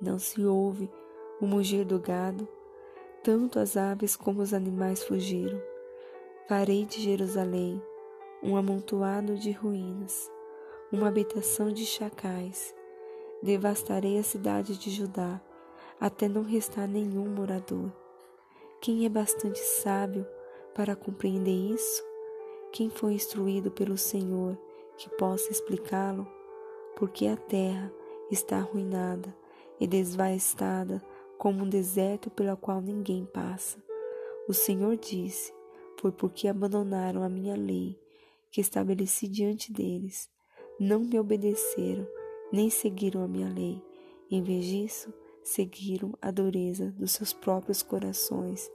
Não 0.00 0.18
se 0.18 0.46
ouve 0.46 0.90
o 1.42 1.46
mugir 1.46 1.84
do 1.84 2.00
gado, 2.00 2.48
tanto 3.22 3.58
as 3.58 3.76
aves 3.76 4.16
como 4.16 4.40
os 4.40 4.54
animais 4.54 5.02
fugiram. 5.02 5.60
Farei 6.48 6.86
de 6.86 7.02
Jerusalém 7.02 7.82
um 8.42 8.56
amontoado 8.56 9.36
de 9.36 9.52
ruínas, 9.52 10.30
uma 10.90 11.08
habitação 11.08 11.70
de 11.70 11.84
chacais. 11.84 12.74
Devastarei 13.42 14.18
a 14.18 14.22
cidade 14.22 14.78
de 14.78 14.90
Judá, 14.90 15.40
até 16.00 16.28
não 16.28 16.42
restar 16.42 16.88
nenhum 16.88 17.28
morador. 17.28 17.92
Quem 18.80 19.04
é 19.04 19.08
bastante 19.08 19.58
sábio 19.58 20.26
para 20.74 20.96
compreender 20.96 21.74
isso? 21.74 22.02
Quem 22.72 22.88
foi 22.88 23.14
instruído 23.14 23.70
pelo 23.70 23.98
Senhor 23.98 24.58
que 24.96 25.10
possa 25.10 25.50
explicá-lo? 25.52 26.26
Porque 26.96 27.26
a 27.26 27.36
terra 27.36 27.92
está 28.30 28.58
arruinada 28.58 29.34
e 29.78 29.86
desvastada 29.86 31.02
como 31.36 31.64
um 31.64 31.68
deserto 31.68 32.30
pelo 32.30 32.56
qual 32.56 32.80
ninguém 32.80 33.24
passa. 33.26 33.82
O 34.48 34.54
Senhor 34.54 34.96
disse: 34.96 35.52
Foi 36.00 36.10
porque 36.10 36.48
abandonaram 36.48 37.22
a 37.22 37.28
minha 37.28 37.54
lei 37.56 37.98
que 38.50 38.60
estabeleci 38.60 39.28
diante 39.28 39.72
deles. 39.72 40.28
Não 40.80 41.00
me 41.00 41.18
obedeceram, 41.18 42.06
nem 42.52 42.70
seguiram 42.70 43.24
a 43.24 43.26
minha 43.26 43.52
lei. 43.52 43.82
Em 44.30 44.40
vez 44.40 44.64
disso, 44.64 45.12
seguiram 45.42 46.12
a 46.22 46.30
dureza 46.30 46.94
dos 46.96 47.10
seus 47.10 47.32
próprios 47.32 47.82
corações, 47.82 48.70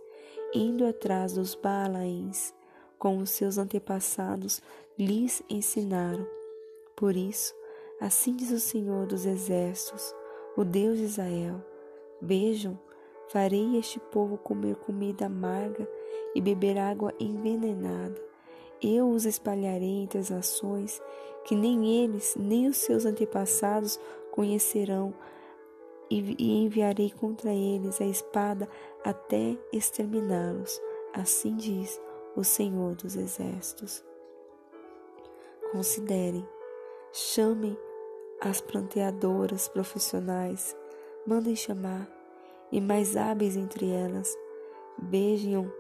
indo 0.54 0.86
atrás 0.86 1.32
dos 1.32 1.56
Baalaíns, 1.56 2.54
como 3.00 3.26
seus 3.26 3.58
antepassados 3.58 4.62
lhes 5.00 5.42
ensinaram. 5.50 6.28
Por 6.94 7.16
isso, 7.16 7.56
assim 8.02 8.36
diz 8.36 8.52
o 8.52 8.60
Senhor 8.60 9.06
dos 9.06 9.26
Exércitos, 9.26 10.14
o 10.58 10.66
Deus 10.66 10.98
de 10.98 11.06
Israel: 11.06 11.64
Vejam, 12.22 12.78
farei 13.30 13.78
este 13.78 13.98
povo 13.98 14.38
comer 14.38 14.76
comida 14.76 15.28
amarga 15.28 15.90
e 16.36 16.42
beber 16.42 16.78
água 16.78 17.14
envenenada 17.18 18.33
eu 18.84 19.10
os 19.10 19.26
espalharei 19.26 20.04
entre 20.04 20.20
as 20.20 20.30
nações, 20.30 21.02
que 21.46 21.56
nem 21.56 22.04
eles, 22.04 22.36
nem 22.38 22.68
os 22.68 22.78
seus 22.78 23.06
antepassados 23.06 24.00
conhecerão, 24.32 25.14
e 26.10 26.64
enviarei 26.64 27.10
contra 27.12 27.52
eles 27.52 28.00
a 28.00 28.06
espada 28.06 28.70
até 29.04 29.58
exterminá-los. 29.72 30.80
Assim 31.14 31.56
diz 31.56 32.00
o 32.36 32.44
Senhor 32.44 32.96
dos 32.96 33.16
Exércitos. 33.16 34.04
Considerem, 35.72 36.48
chamem 37.12 37.78
as 38.40 38.62
planteadoras 38.62 39.68
profissionais, 39.68 40.76
mandem 41.26 41.56
chamar, 41.56 42.08
e 42.72 42.82
mais 42.82 43.16
hábeis 43.16 43.56
entre 43.56 43.90
elas, 43.90 44.36
beijam, 44.98 45.72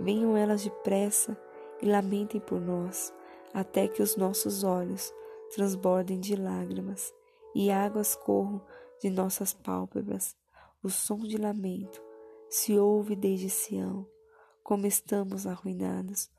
venham 0.00 0.36
elas 0.36 0.64
depressa 0.64 1.36
e 1.82 1.86
lamentem 1.86 2.40
por 2.40 2.60
nós, 2.60 3.12
até 3.52 3.88
que 3.88 4.00
os 4.00 4.16
nossos 4.16 4.62
olhos 4.62 5.12
transbordem 5.54 6.20
de 6.20 6.36
lágrimas 6.36 7.12
e 7.54 7.70
águas 7.70 8.14
corram 8.14 8.64
de 9.00 9.10
nossas 9.10 9.52
pálpebras. 9.52 10.36
O 10.82 10.88
som 10.88 11.18
de 11.18 11.36
lamento 11.36 12.02
se 12.48 12.78
ouve 12.78 13.14
desde 13.14 13.50
Sião. 13.50 14.06
Como 14.62 14.86
estamos 14.86 15.46
arruinados, 15.46 16.30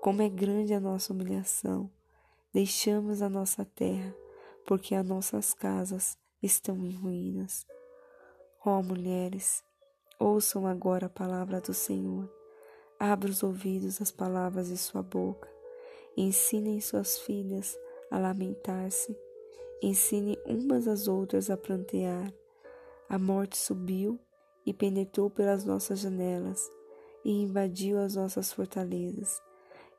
como 0.00 0.22
é 0.22 0.28
grande 0.28 0.72
a 0.72 0.80
nossa 0.80 1.12
humilhação. 1.12 1.90
Deixamos 2.52 3.20
a 3.20 3.28
nossa 3.28 3.64
terra, 3.64 4.14
porque 4.66 4.94
as 4.94 5.06
nossas 5.06 5.52
casas 5.52 6.18
estão 6.42 6.84
em 6.86 6.92
ruínas. 6.92 7.66
Ó 8.64 8.78
oh, 8.78 8.82
mulheres, 8.82 9.62
ouçam 10.18 10.66
agora 10.66 11.06
a 11.06 11.10
palavra 11.10 11.60
do 11.60 11.74
Senhor. 11.74 12.35
Abra 12.98 13.28
os 13.28 13.42
ouvidos 13.42 14.00
às 14.00 14.10
palavras 14.10 14.68
de 14.68 14.78
sua 14.78 15.02
boca. 15.02 15.48
Ensinem 16.16 16.80
suas 16.80 17.18
filhas 17.18 17.78
a 18.10 18.18
lamentar-se. 18.18 19.14
Ensine 19.82 20.38
umas 20.46 20.88
às 20.88 21.06
outras 21.06 21.50
a 21.50 21.58
plantear. 21.58 22.32
A 23.06 23.18
morte 23.18 23.58
subiu 23.58 24.18
e 24.64 24.72
penetrou 24.72 25.28
pelas 25.28 25.62
nossas 25.62 26.00
janelas 26.00 26.70
e 27.22 27.30
invadiu 27.30 27.98
as 27.98 28.16
nossas 28.16 28.50
fortalezas, 28.50 29.42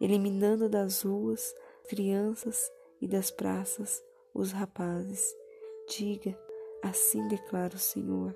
eliminando 0.02 0.68
das 0.68 1.04
ruas 1.04 1.54
crianças 1.88 2.72
e 3.00 3.08
das 3.08 3.30
praças 3.30 4.04
os 4.34 4.52
rapazes. 4.52 5.36
Diga, 5.88 6.38
assim 6.82 7.28
declara 7.28 7.76
o 7.76 7.80
Senhor: 7.80 8.36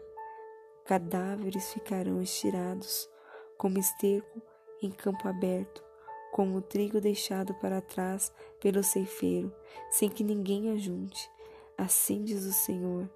cadáveres 0.85 1.73
ficarão 1.73 2.21
estirados, 2.21 3.09
como 3.57 3.79
esterco 3.79 4.50
em 4.81 4.89
campo 4.89 5.27
aberto, 5.27 5.83
como 6.31 6.57
o 6.57 6.61
trigo 6.61 7.01
deixado 7.01 7.53
para 7.55 7.81
trás 7.81 8.31
pelo 8.59 8.83
ceifeiro, 8.83 9.53
sem 9.89 10.09
que 10.09 10.23
ninguém 10.23 10.71
ajunte. 10.71 11.29
Assim 11.77 12.23
diz 12.23 12.45
o 12.45 12.53
Senhor: 12.53 13.09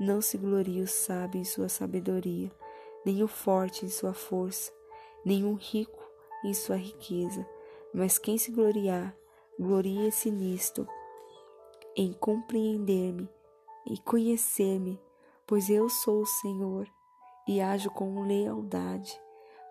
não 0.00 0.20
se 0.20 0.38
glorie 0.38 0.80
o 0.80 0.88
sábio 0.88 1.40
em 1.40 1.44
sua 1.44 1.68
sabedoria, 1.68 2.50
nem 3.04 3.22
o 3.22 3.28
forte 3.28 3.84
em 3.84 3.88
sua 3.88 4.14
força, 4.14 4.72
nem 5.24 5.44
o 5.44 5.54
rico 5.54 6.02
em 6.44 6.54
sua 6.54 6.76
riqueza, 6.76 7.46
mas 7.94 8.18
quem 8.18 8.38
se 8.38 8.50
gloriar, 8.50 9.14
glorie-se 9.58 10.30
nisto, 10.30 10.86
em 11.94 12.12
compreender-me 12.12 13.28
e 13.86 13.98
conhecer-me, 13.98 15.00
pois 15.46 15.68
eu 15.68 15.88
sou 15.88 16.22
o 16.22 16.26
Senhor 16.26 16.88
e 17.46 17.60
ajo 17.60 17.90
com 17.90 18.22
lealdade, 18.26 19.20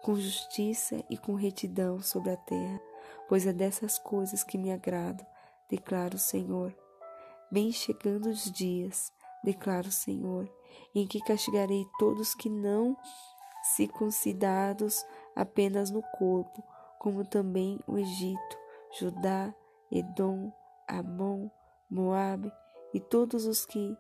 com 0.02 0.16
justiça 0.16 1.04
e 1.10 1.18
com 1.18 1.34
retidão 1.34 2.02
sobre 2.02 2.32
a 2.32 2.38
terra, 2.38 2.82
pois 3.28 3.46
é 3.46 3.54
dessas 3.54 3.98
coisas 3.98 4.44
que 4.44 4.58
me 4.58 4.72
agrado, 4.72 5.26
declara 5.70 6.16
o 6.16 6.20
Senhor. 6.20 6.76
Bem 7.52 7.72
chegando 7.72 8.30
os 8.30 8.52
dias, 8.52 9.12
declara 9.44 9.88
o 9.88 9.92
Senhor, 9.92 10.52
em 10.96 11.06
que 11.06 11.20
castigarei 11.22 11.86
todos 12.00 12.34
que 12.34 12.50
não 12.50 12.98
circuncidados 13.76 15.06
apenas 15.36 15.92
no 15.92 16.02
corpo, 16.18 16.64
como 17.00 17.26
também 17.26 17.80
o 17.88 17.98
Egito, 17.98 18.58
Judá, 19.00 19.54
Edom, 19.92 20.52
Amon, 20.88 21.50
Moabe 21.90 22.52
e 22.94 23.00
todos 23.00 23.46
os 23.46 23.66
que 23.66 23.98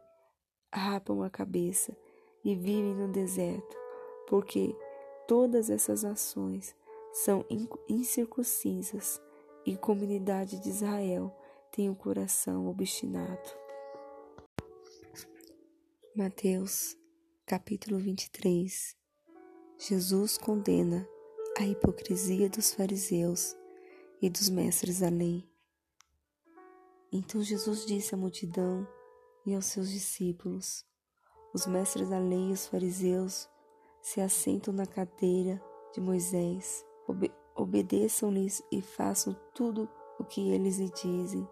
rapam 0.73 1.23
a 1.23 1.29
cabeça 1.29 1.95
e 2.43 2.55
vivem 2.55 2.95
no 2.95 3.11
deserto, 3.11 3.77
porque 4.27 4.75
todas 5.31 5.69
essas 5.69 6.03
nações 6.03 6.75
são 7.13 7.45
incircuncisas 7.87 9.21
e 9.65 9.75
a 9.75 9.77
comunidade 9.77 10.59
de 10.59 10.67
Israel 10.67 11.33
tem 11.71 11.87
o 11.87 11.93
um 11.93 11.95
coração 11.95 12.67
obstinado. 12.67 13.49
Mateus, 16.13 16.97
capítulo 17.45 17.97
23 17.97 18.93
Jesus 19.77 20.37
condena 20.37 21.07
a 21.57 21.63
hipocrisia 21.65 22.49
dos 22.49 22.73
fariseus 22.73 23.55
e 24.21 24.29
dos 24.29 24.49
mestres 24.49 24.99
da 24.99 25.07
lei. 25.07 25.49
Então 27.09 27.41
Jesus 27.41 27.85
disse 27.85 28.13
à 28.13 28.17
multidão 28.17 28.85
e 29.45 29.55
aos 29.55 29.67
seus 29.67 29.89
discípulos: 29.89 30.85
Os 31.53 31.65
mestres 31.65 32.09
da 32.09 32.19
lei 32.19 32.49
e 32.49 32.51
os 32.51 32.67
fariseus 32.67 33.49
se 34.01 34.19
assentam 34.21 34.73
na 34.73 34.85
cadeira 34.85 35.61
de 35.93 36.01
Moisés. 36.01 36.85
Obe 37.07 37.31
Obedeçam-lhes 37.53 38.63
e 38.71 38.81
façam 38.81 39.35
tudo 39.53 39.87
o 40.17 40.23
que 40.23 40.49
eles 40.51 40.79
lhe 40.79 40.89
dizem, 40.89 41.47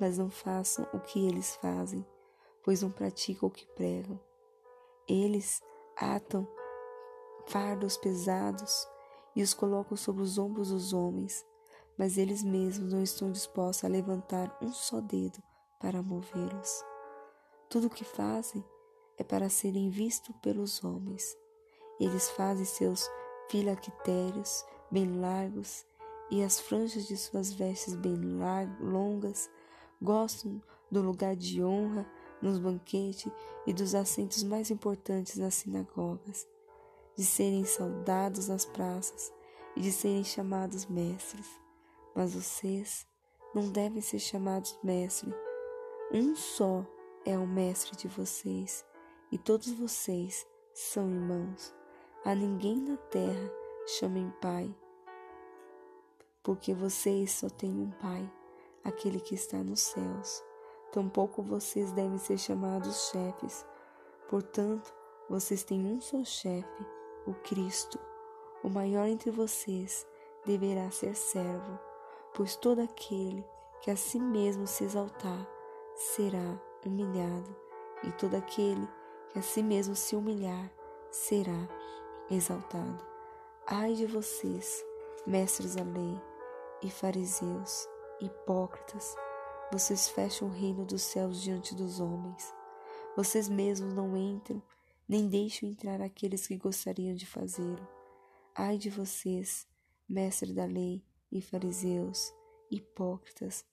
mas 0.00 0.16
não 0.16 0.30
façam 0.30 0.88
o 0.92 0.98
que 0.98 1.24
eles 1.24 1.54
fazem 1.56 2.04
pois 2.64 2.82
não 2.82 2.90
praticam 2.90 3.48
o 3.48 3.52
que 3.52 3.66
pregam. 3.66 4.18
Eles 5.06 5.62
atam 5.96 6.48
fardos 7.46 7.96
pesados 7.98 8.88
e 9.36 9.42
os 9.42 9.52
colocam 9.52 9.96
sobre 9.96 10.22
os 10.22 10.38
ombros 10.38 10.70
dos 10.70 10.94
homens, 10.94 11.44
mas 11.98 12.16
eles 12.16 12.42
mesmos 12.42 12.92
não 12.92 13.02
estão 13.02 13.30
dispostos 13.30 13.84
a 13.84 13.88
levantar 13.88 14.56
um 14.62 14.72
só 14.72 15.00
dedo 15.00 15.40
para 15.78 16.02
movê-los. 16.02 16.82
Tudo 17.68 17.88
o 17.88 17.90
que 17.90 18.04
fazem 18.04 18.64
é 19.18 19.22
para 19.22 19.50
serem 19.50 19.90
vistos 19.90 20.34
pelos 20.36 20.82
homens. 20.82 21.36
Eles 22.00 22.30
fazem 22.30 22.64
seus 22.64 23.10
filactérios 23.48 24.64
bem 24.90 25.20
largos 25.20 25.86
e 26.30 26.42
as 26.42 26.60
franjas 26.60 27.06
de 27.06 27.16
suas 27.16 27.52
vestes 27.52 27.94
bem 27.94 28.16
longas, 28.80 29.50
gostam 30.00 30.60
do 30.90 31.00
lugar 31.00 31.36
de 31.36 31.62
honra 31.62 32.06
nos 32.40 32.58
banquetes 32.58 33.30
e 33.66 33.72
dos 33.72 33.94
assentos 33.94 34.42
mais 34.42 34.70
importantes 34.70 35.36
nas 35.36 35.54
sinagogas, 35.54 36.46
de 37.16 37.24
serem 37.24 37.64
saudados 37.64 38.48
nas 38.48 38.64
praças 38.64 39.32
e 39.76 39.80
de 39.80 39.92
serem 39.92 40.24
chamados 40.24 40.86
mestres. 40.86 41.46
Mas 42.14 42.34
vocês 42.34 43.06
não 43.54 43.70
devem 43.70 44.00
ser 44.00 44.18
chamados 44.18 44.78
mestre. 44.82 45.32
Um 46.12 46.34
só 46.34 46.84
é 47.24 47.38
o 47.38 47.46
mestre 47.46 47.96
de 47.96 48.08
vocês, 48.08 48.84
e 49.32 49.38
todos 49.38 49.70
vocês 49.72 50.46
são 50.72 51.10
irmãos. 51.10 51.74
A 52.24 52.34
ninguém 52.34 52.80
na 52.80 52.96
terra 52.96 53.52
chamem 53.86 54.32
pai, 54.40 54.74
porque 56.42 56.72
vocês 56.72 57.32
só 57.32 57.50
têm 57.50 57.70
um 57.70 57.90
pai, 57.90 58.32
aquele 58.82 59.20
que 59.20 59.34
está 59.34 59.58
nos 59.58 59.80
céus. 59.80 60.42
Tampouco 60.90 61.42
vocês 61.42 61.92
devem 61.92 62.16
ser 62.16 62.38
chamados 62.38 63.10
chefes. 63.10 63.66
Portanto, 64.30 64.90
vocês 65.28 65.64
têm 65.64 65.84
um 65.84 66.00
só 66.00 66.24
chefe, 66.24 66.86
o 67.26 67.34
Cristo. 67.34 67.98
O 68.62 68.70
maior 68.70 69.06
entre 69.06 69.30
vocês 69.30 70.06
deverá 70.46 70.90
ser 70.90 71.14
servo, 71.14 71.78
pois 72.32 72.56
todo 72.56 72.80
aquele 72.80 73.44
que 73.82 73.90
a 73.90 73.96
si 73.96 74.18
mesmo 74.18 74.66
se 74.66 74.84
exaltar 74.84 75.46
será 75.94 76.58
humilhado, 76.86 77.54
e 78.02 78.10
todo 78.12 78.34
aquele 78.34 78.88
que 79.28 79.38
a 79.38 79.42
si 79.42 79.62
mesmo 79.62 79.94
se 79.94 80.16
humilhar 80.16 80.72
será 81.10 81.68
exaltado. 82.30 83.04
Ai 83.66 83.94
de 83.94 84.06
vocês, 84.06 84.84
mestres 85.26 85.74
da 85.74 85.82
lei 85.82 86.20
e 86.82 86.90
fariseus, 86.90 87.88
hipócritas, 88.20 89.16
vocês 89.72 90.08
fecham 90.08 90.48
o 90.48 90.50
reino 90.50 90.84
dos 90.84 91.02
céus 91.02 91.42
diante 91.42 91.74
dos 91.74 92.00
homens. 92.00 92.54
Vocês 93.16 93.48
mesmos 93.48 93.94
não 93.94 94.16
entram, 94.16 94.62
nem 95.08 95.28
deixam 95.28 95.68
entrar 95.68 96.00
aqueles 96.00 96.46
que 96.46 96.56
gostariam 96.56 97.14
de 97.14 97.26
fazê-lo. 97.26 97.86
Ai 98.54 98.78
de 98.78 98.90
vocês, 98.90 99.66
mestre 100.08 100.52
da 100.52 100.64
lei 100.64 101.04
e 101.32 101.40
fariseus, 101.40 102.32
hipócritas, 102.70 103.64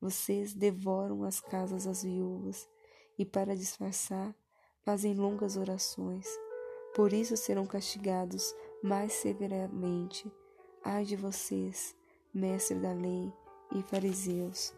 vocês 0.00 0.54
devoram 0.54 1.24
as 1.24 1.40
casas 1.40 1.84
das 1.84 2.02
viúvas 2.02 2.66
e, 3.18 3.24
para 3.24 3.54
disfarçar, 3.54 4.34
fazem 4.82 5.14
longas 5.14 5.56
orações. 5.56 6.26
Por 6.94 7.12
isso 7.12 7.36
serão 7.36 7.66
castigados 7.66 8.54
mais 8.82 9.12
severamente. 9.12 10.30
Ai 10.82 11.04
de 11.04 11.16
vocês, 11.16 11.94
mestre 12.32 12.76
da 12.78 12.92
lei 12.92 13.32
e 13.74 13.82
fariseus, 13.82 14.74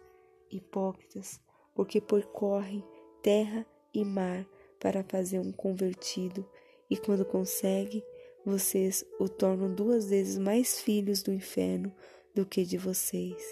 hipócritas, 0.51 1.40
porque 1.75 2.01
percorrem 2.01 2.85
terra 3.22 3.66
e 3.94 4.05
mar 4.05 4.46
para 4.79 5.05
fazer 5.05 5.38
um 5.38 5.53
convertido, 5.53 6.44
e 6.90 6.96
quando 6.96 7.25
consegue, 7.25 8.05
vocês 8.44 9.05
o 9.18 9.29
tornam 9.29 9.72
duas 9.72 10.11
vezes 10.11 10.37
mais 10.37 10.81
filhos 10.81 11.22
do 11.22 11.33
inferno 11.33 11.94
do 12.35 12.44
que 12.44 12.64
de 12.64 12.77
vocês. 12.77 13.42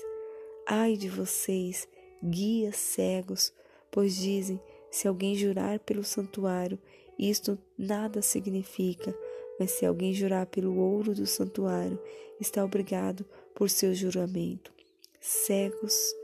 Ai 0.66 0.96
de 0.96 1.08
vocês, 1.08 1.88
guias 2.22 2.76
cegos, 2.76 3.52
pois 3.90 4.16
dizem: 4.16 4.60
se 4.90 5.06
alguém 5.06 5.34
jurar 5.34 5.78
pelo 5.78 6.02
santuário, 6.02 6.78
isto 7.28 7.58
nada 7.76 8.22
significa, 8.22 9.14
mas 9.58 9.72
se 9.72 9.84
alguém 9.84 10.14
jurar 10.14 10.46
pelo 10.46 10.78
ouro 10.78 11.14
do 11.14 11.26
santuário, 11.26 12.00
está 12.40 12.64
obrigado 12.64 13.26
por 13.54 13.68
seu 13.68 13.94
juramento. 13.94 14.72
Cegos 15.20 16.14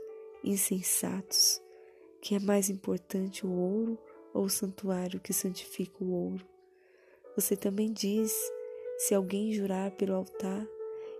insensatos, 0.43 1.61
que 2.19 2.33
é 2.33 2.39
mais 2.39 2.69
importante 2.69 3.45
o 3.45 3.51
ouro 3.51 3.97
ou 4.33 4.45
o 4.45 4.49
santuário 4.49 5.19
que 5.19 5.33
santifica 5.33 6.03
o 6.03 6.11
ouro. 6.11 6.45
Você 7.35 7.55
também 7.55 7.93
diz: 7.93 8.33
se 8.97 9.13
alguém 9.13 9.53
jurar 9.53 9.91
pelo 9.91 10.15
altar, 10.15 10.67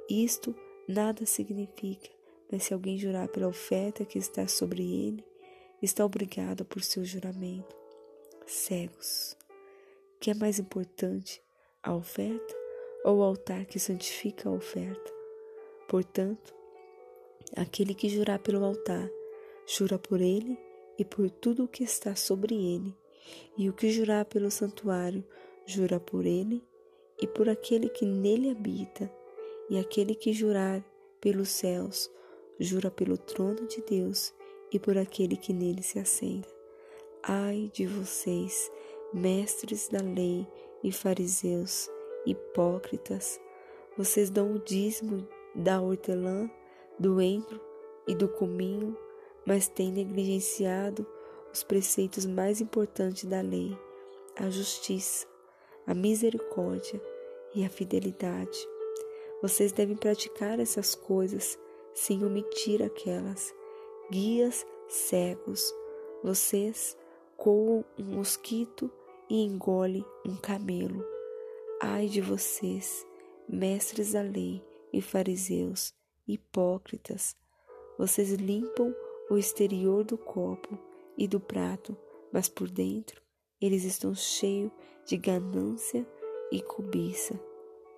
isto 0.10 0.56
nada 0.88 1.24
significa, 1.24 2.10
mas 2.52 2.64
se 2.64 2.74
alguém 2.74 2.98
jurar 2.98 3.28
pela 3.28 3.48
oferta 3.48 4.04
que 4.04 4.18
está 4.18 4.48
sobre 4.48 4.82
ele, 4.82 5.24
está 5.84 6.04
obrigado 6.04 6.66
por 6.66 6.82
seu 6.82 7.06
juramento. 7.06 7.76
Cegos. 8.48 9.38
Que 10.20 10.32
é 10.32 10.34
mais 10.34 10.60
importante, 10.60 11.42
a 11.84 11.96
oferta 11.96 12.56
ou 13.04 13.18
o 13.18 13.24
altar 13.24 13.66
que 13.66 13.80
santifica 13.80 14.50
a 14.50 14.52
oferta? 14.52 15.14
Portanto, 15.88 16.58
Aquele 17.56 17.94
que 17.94 18.10
jurar 18.10 18.40
pelo 18.40 18.64
altar, 18.64 19.10
jura 19.66 19.98
por 19.98 20.20
ele 20.20 20.58
e 20.98 21.06
por 21.06 21.30
tudo 21.30 21.64
o 21.64 21.68
que 21.68 21.84
está 21.84 22.16
sobre 22.16 22.54
ele. 22.54 22.96
E 23.58 23.70
o 23.70 23.74
que 23.74 23.90
jurar 23.90 24.26
pelo 24.26 24.52
santuário, 24.52 25.24
jura 25.66 26.00
por 26.00 26.26
ele 26.26 26.64
e 27.22 27.26
por 27.26 27.50
aquele 27.50 27.90
que 27.90 28.06
nele 28.06 28.52
habita. 28.52 29.12
E 29.70 29.80
aquele 29.80 30.14
que 30.14 30.34
jurar 30.34 30.84
pelos 31.22 31.50
céus, 31.50 32.12
jura 32.60 32.92
pelo 32.92 33.18
trono 33.18 33.66
de 33.68 33.82
Deus 33.82 34.34
e 34.72 34.80
por 34.80 34.98
aquele 34.98 35.38
que 35.38 35.54
nele 35.54 35.82
se 35.82 36.00
assenta. 36.00 36.50
Ai 37.24 37.72
de 37.74 37.86
vocês, 37.86 38.72
mestres 39.14 39.88
da 39.90 40.02
lei 40.02 40.48
e 40.84 40.92
fariseus, 40.92 41.90
hipócritas, 42.26 43.40
vocês 43.98 44.30
dão 44.30 44.54
o 44.54 44.60
dízimo 44.60 45.28
da 45.56 45.82
hortelã, 45.82 46.50
do 47.00 47.20
endro 47.22 47.60
e 48.08 48.14
do 48.14 48.28
cominho, 48.28 48.98
mas 49.46 49.68
têm 49.68 49.92
negligenciado 49.92 51.06
os 51.52 51.64
preceitos 51.64 52.26
mais 52.26 52.62
importantes 52.62 53.26
da 53.26 53.42
lei, 53.42 53.78
a 54.36 54.50
justiça, 54.50 55.26
a 55.86 55.94
misericórdia 55.94 57.02
e 57.56 57.66
a 57.66 57.70
fidelidade. 57.70 58.68
Vocês 59.42 59.72
devem 59.72 59.96
praticar 59.96 60.60
essas 60.60 60.94
coisas 60.94 61.58
sem 61.94 62.24
omitir 62.24 62.84
aquelas. 62.84 63.54
Guias 64.12 64.66
cegos, 64.88 65.74
vocês 66.24 66.98
coam 67.36 67.84
um 67.98 68.04
mosquito 68.04 68.92
e 69.30 69.44
engole 69.44 70.06
um 70.26 70.36
camelo. 70.36 71.04
Ai 71.82 72.08
de 72.08 72.22
vocês, 72.22 73.06
mestres 73.48 74.14
da 74.14 74.22
lei 74.22 74.64
e 74.92 75.02
fariseus, 75.02 75.94
hipócritas, 76.28 77.36
vocês 77.98 78.32
limpam 78.32 78.96
o 79.30 79.38
exterior 79.38 80.04
do 80.04 80.18
copo 80.18 80.78
e 81.18 81.28
do 81.28 81.40
prato, 81.40 81.98
mas 82.32 82.48
por 82.48 82.70
dentro 82.70 83.22
eles 83.60 83.84
estão 83.84 84.14
cheios 84.14 84.72
de 85.06 85.18
ganância 85.18 86.08
e 86.52 86.62
cobiça. 86.62 87.40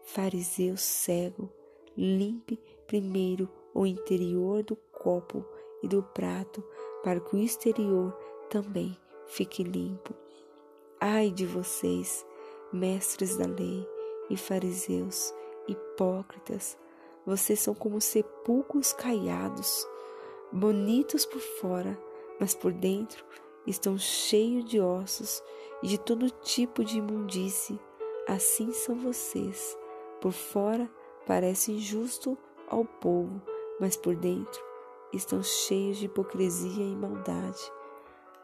Fariseu 0.04 0.78
cego, 0.78 1.52
limpe 1.98 2.58
primeiro 2.88 3.50
o 3.74 3.86
interior 3.86 4.64
do 4.64 4.76
copo 4.76 5.46
e 5.84 5.88
do 5.88 6.02
prato, 6.02 6.64
para 7.04 7.20
que 7.20 7.36
o 7.36 7.40
exterior 7.40 8.18
também 8.50 8.98
fique 9.28 9.64
limpo. 9.64 10.14
Ai 11.02 11.32
de 11.32 11.46
vocês, 11.46 12.26
mestres 12.74 13.38
da 13.38 13.46
lei 13.48 13.88
e 14.30 14.36
fariseus, 14.36 15.34
hipócritas, 15.66 16.78
vocês 17.26 17.62
são 17.62 17.74
como 17.74 18.02
sepulcros 18.02 18.92
caiados, 18.92 19.88
bonitos 20.52 21.26
por 21.26 21.40
fora, 21.40 21.98
mas 22.38 22.54
por 22.54 22.74
dentro 22.74 23.24
estão 23.66 23.98
cheios 23.98 24.66
de 24.66 24.82
ossos 24.82 25.42
e 25.82 25.88
de 25.88 25.98
todo 25.98 26.30
tipo 26.30 26.84
de 26.84 26.98
imundície. 26.98 27.80
Assim 28.28 28.74
são 28.74 28.96
vocês. 28.96 29.78
Por 30.20 30.34
fora 30.34 30.92
parecem 31.26 31.80
justo 31.80 32.38
ao 32.68 32.84
povo, 32.84 33.42
mas 33.80 33.96
por 33.96 34.18
dentro 34.18 34.62
estão 35.14 35.42
cheios 35.42 35.98
de 35.98 36.08
hipocrisia 36.08 36.84
e 36.84 36.94
maldade. 36.94 37.72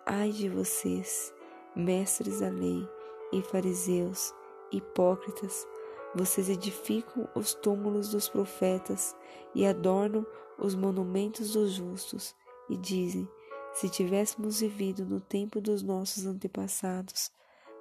Ai 0.06 0.32
de 0.32 0.48
vocês, 0.48 1.34
mestres 1.76 2.40
da 2.40 2.50
lei 2.50 2.88
e 3.32 3.42
fariseus, 3.42 4.34
hipócritas, 4.72 5.68
vocês 6.16 6.50
edificam 6.50 7.28
os 7.36 7.54
túmulos 7.54 8.10
dos 8.10 8.30
profetas 8.30 9.16
e 9.54 9.66
adornam 9.66 10.26
os 10.58 10.74
monumentos 10.74 11.52
dos 11.52 11.72
justos, 11.72 12.34
e 12.70 12.78
dizem: 12.78 13.28
se 13.74 13.90
tivéssemos 13.90 14.62
vivido 14.62 15.06
no 15.06 15.20
tempo 15.20 15.60
dos 15.60 15.84
nossos 15.84 16.26
antepassados, 16.26 17.30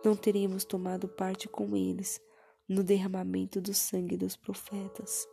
não 0.04 0.16
teríamos 0.16 0.64
tomado 0.64 1.08
parte 1.08 1.48
com 1.48 1.76
eles 1.76 2.20
no 2.68 2.82
derramamento 2.82 3.60
do 3.60 3.72
sangue 3.72 4.16
dos 4.16 4.36
profetas. 4.36 5.28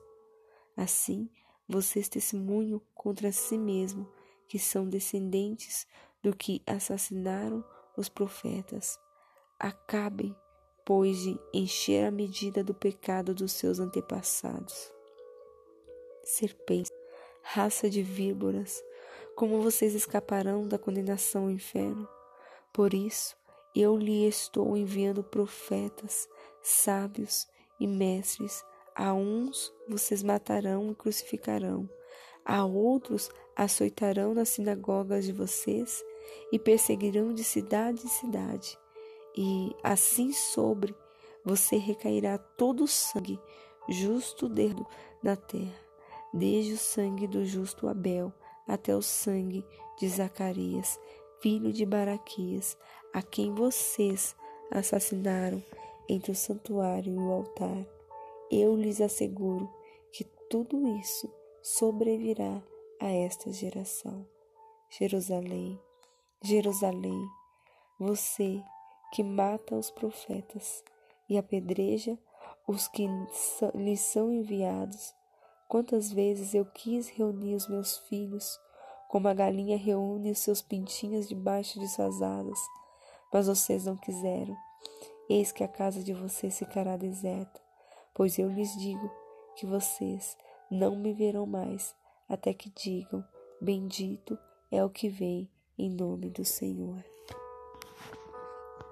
Assim, 0.77 1.29
vocês 1.67 2.07
testemunham 2.07 2.81
contra 2.93 3.31
si 3.31 3.57
mesmo 3.57 4.07
que 4.47 4.59
são 4.59 4.87
descendentes 4.87 5.87
do 6.21 6.35
que 6.35 6.61
assassinaram 6.67 7.63
os 7.97 8.09
profetas. 8.09 8.99
Acabem, 9.59 10.35
pois, 10.85 11.17
de 11.19 11.39
encher 11.53 12.05
a 12.05 12.11
medida 12.11 12.63
do 12.63 12.73
pecado 12.73 13.33
dos 13.33 13.51
seus 13.51 13.79
antepassados. 13.79 14.91
Serpentes, 16.23 16.91
raça 17.41 17.89
de 17.89 18.01
víboras, 18.01 18.83
como 19.35 19.61
vocês 19.61 19.95
escaparão 19.95 20.67
da 20.67 20.77
condenação 20.77 21.43
ao 21.43 21.51
inferno? 21.51 22.07
Por 22.73 22.93
isso, 22.93 23.35
eu 23.75 23.97
lhe 23.97 24.27
estou 24.27 24.75
enviando 24.75 25.23
profetas, 25.23 26.27
sábios 26.61 27.47
e 27.79 27.87
mestres. 27.87 28.63
A 28.95 29.13
uns 29.13 29.73
vocês 29.87 30.21
matarão 30.21 30.91
e 30.91 30.95
crucificarão, 30.95 31.89
a 32.43 32.65
outros 32.65 33.29
açoitarão 33.55 34.33
nas 34.33 34.49
sinagogas 34.49 35.25
de 35.25 35.31
vocês 35.31 36.03
e 36.51 36.59
perseguirão 36.59 37.33
de 37.33 37.43
cidade 37.43 38.05
em 38.05 38.09
cidade. 38.09 38.77
E 39.35 39.75
assim 39.83 40.33
sobre 40.33 40.95
você 41.43 41.77
recairá 41.77 42.37
todo 42.37 42.83
o 42.83 42.87
sangue 42.87 43.39
justo 43.89 44.47
dedo 44.47 44.85
da 45.23 45.35
terra, 45.35 45.79
desde 46.33 46.73
o 46.73 46.77
sangue 46.77 47.27
do 47.27 47.45
justo 47.45 47.87
Abel 47.87 48.31
até 48.67 48.95
o 48.95 49.01
sangue 49.01 49.65
de 49.97 50.07
Zacarias, 50.07 50.99
filho 51.41 51.73
de 51.73 51.85
Baraquias, 51.85 52.77
a 53.13 53.21
quem 53.21 53.53
vocês 53.53 54.35
assassinaram 54.69 55.61
entre 56.07 56.31
o 56.31 56.35
santuário 56.35 57.13
e 57.13 57.17
o 57.17 57.31
altar. 57.31 57.85
Eu 58.49 58.75
lhes 58.75 59.01
asseguro 59.01 59.69
que 60.11 60.23
tudo 60.49 60.87
isso 60.97 61.31
sobrevirá 61.61 62.61
a 62.99 63.09
esta 63.09 63.51
geração. 63.51 64.25
Jerusalém, 64.89 65.79
Jerusalém, 66.41 67.27
você 67.99 68.63
que 69.13 69.23
mata 69.23 69.75
os 69.75 69.91
profetas 69.91 70.83
e 71.29 71.37
apedreja 71.37 72.17
os 72.67 72.87
que 72.87 73.07
lhes 73.75 74.01
são 74.01 74.31
enviados, 74.31 75.13
Quantas 75.71 76.11
vezes 76.11 76.53
eu 76.53 76.65
quis 76.65 77.07
reunir 77.07 77.55
os 77.55 77.65
meus 77.69 77.97
filhos, 77.99 78.59
como 79.07 79.29
a 79.29 79.33
galinha 79.33 79.77
reúne 79.77 80.29
os 80.29 80.39
seus 80.39 80.61
pintinhos 80.61 81.29
debaixo 81.29 81.79
de 81.79 81.87
suas 81.87 82.21
asas, 82.21 82.59
mas 83.31 83.47
vocês 83.47 83.85
não 83.85 83.95
quiseram. 83.95 84.53
Eis 85.29 85.53
que 85.53 85.63
a 85.63 85.69
casa 85.69 86.03
de 86.03 86.13
vocês 86.13 86.59
ficará 86.59 86.97
deserta, 86.97 87.61
pois 88.13 88.37
eu 88.37 88.49
lhes 88.49 88.77
digo 88.77 89.09
que 89.55 89.65
vocês 89.65 90.37
não 90.69 90.97
me 90.97 91.13
verão 91.13 91.45
mais, 91.45 91.95
até 92.27 92.53
que 92.53 92.69
digam: 92.71 93.23
Bendito 93.61 94.37
é 94.69 94.83
o 94.83 94.89
que 94.89 95.07
vem 95.07 95.49
em 95.81 95.89
nome 95.89 96.29
do 96.29 96.45
Senhor. 96.45 97.03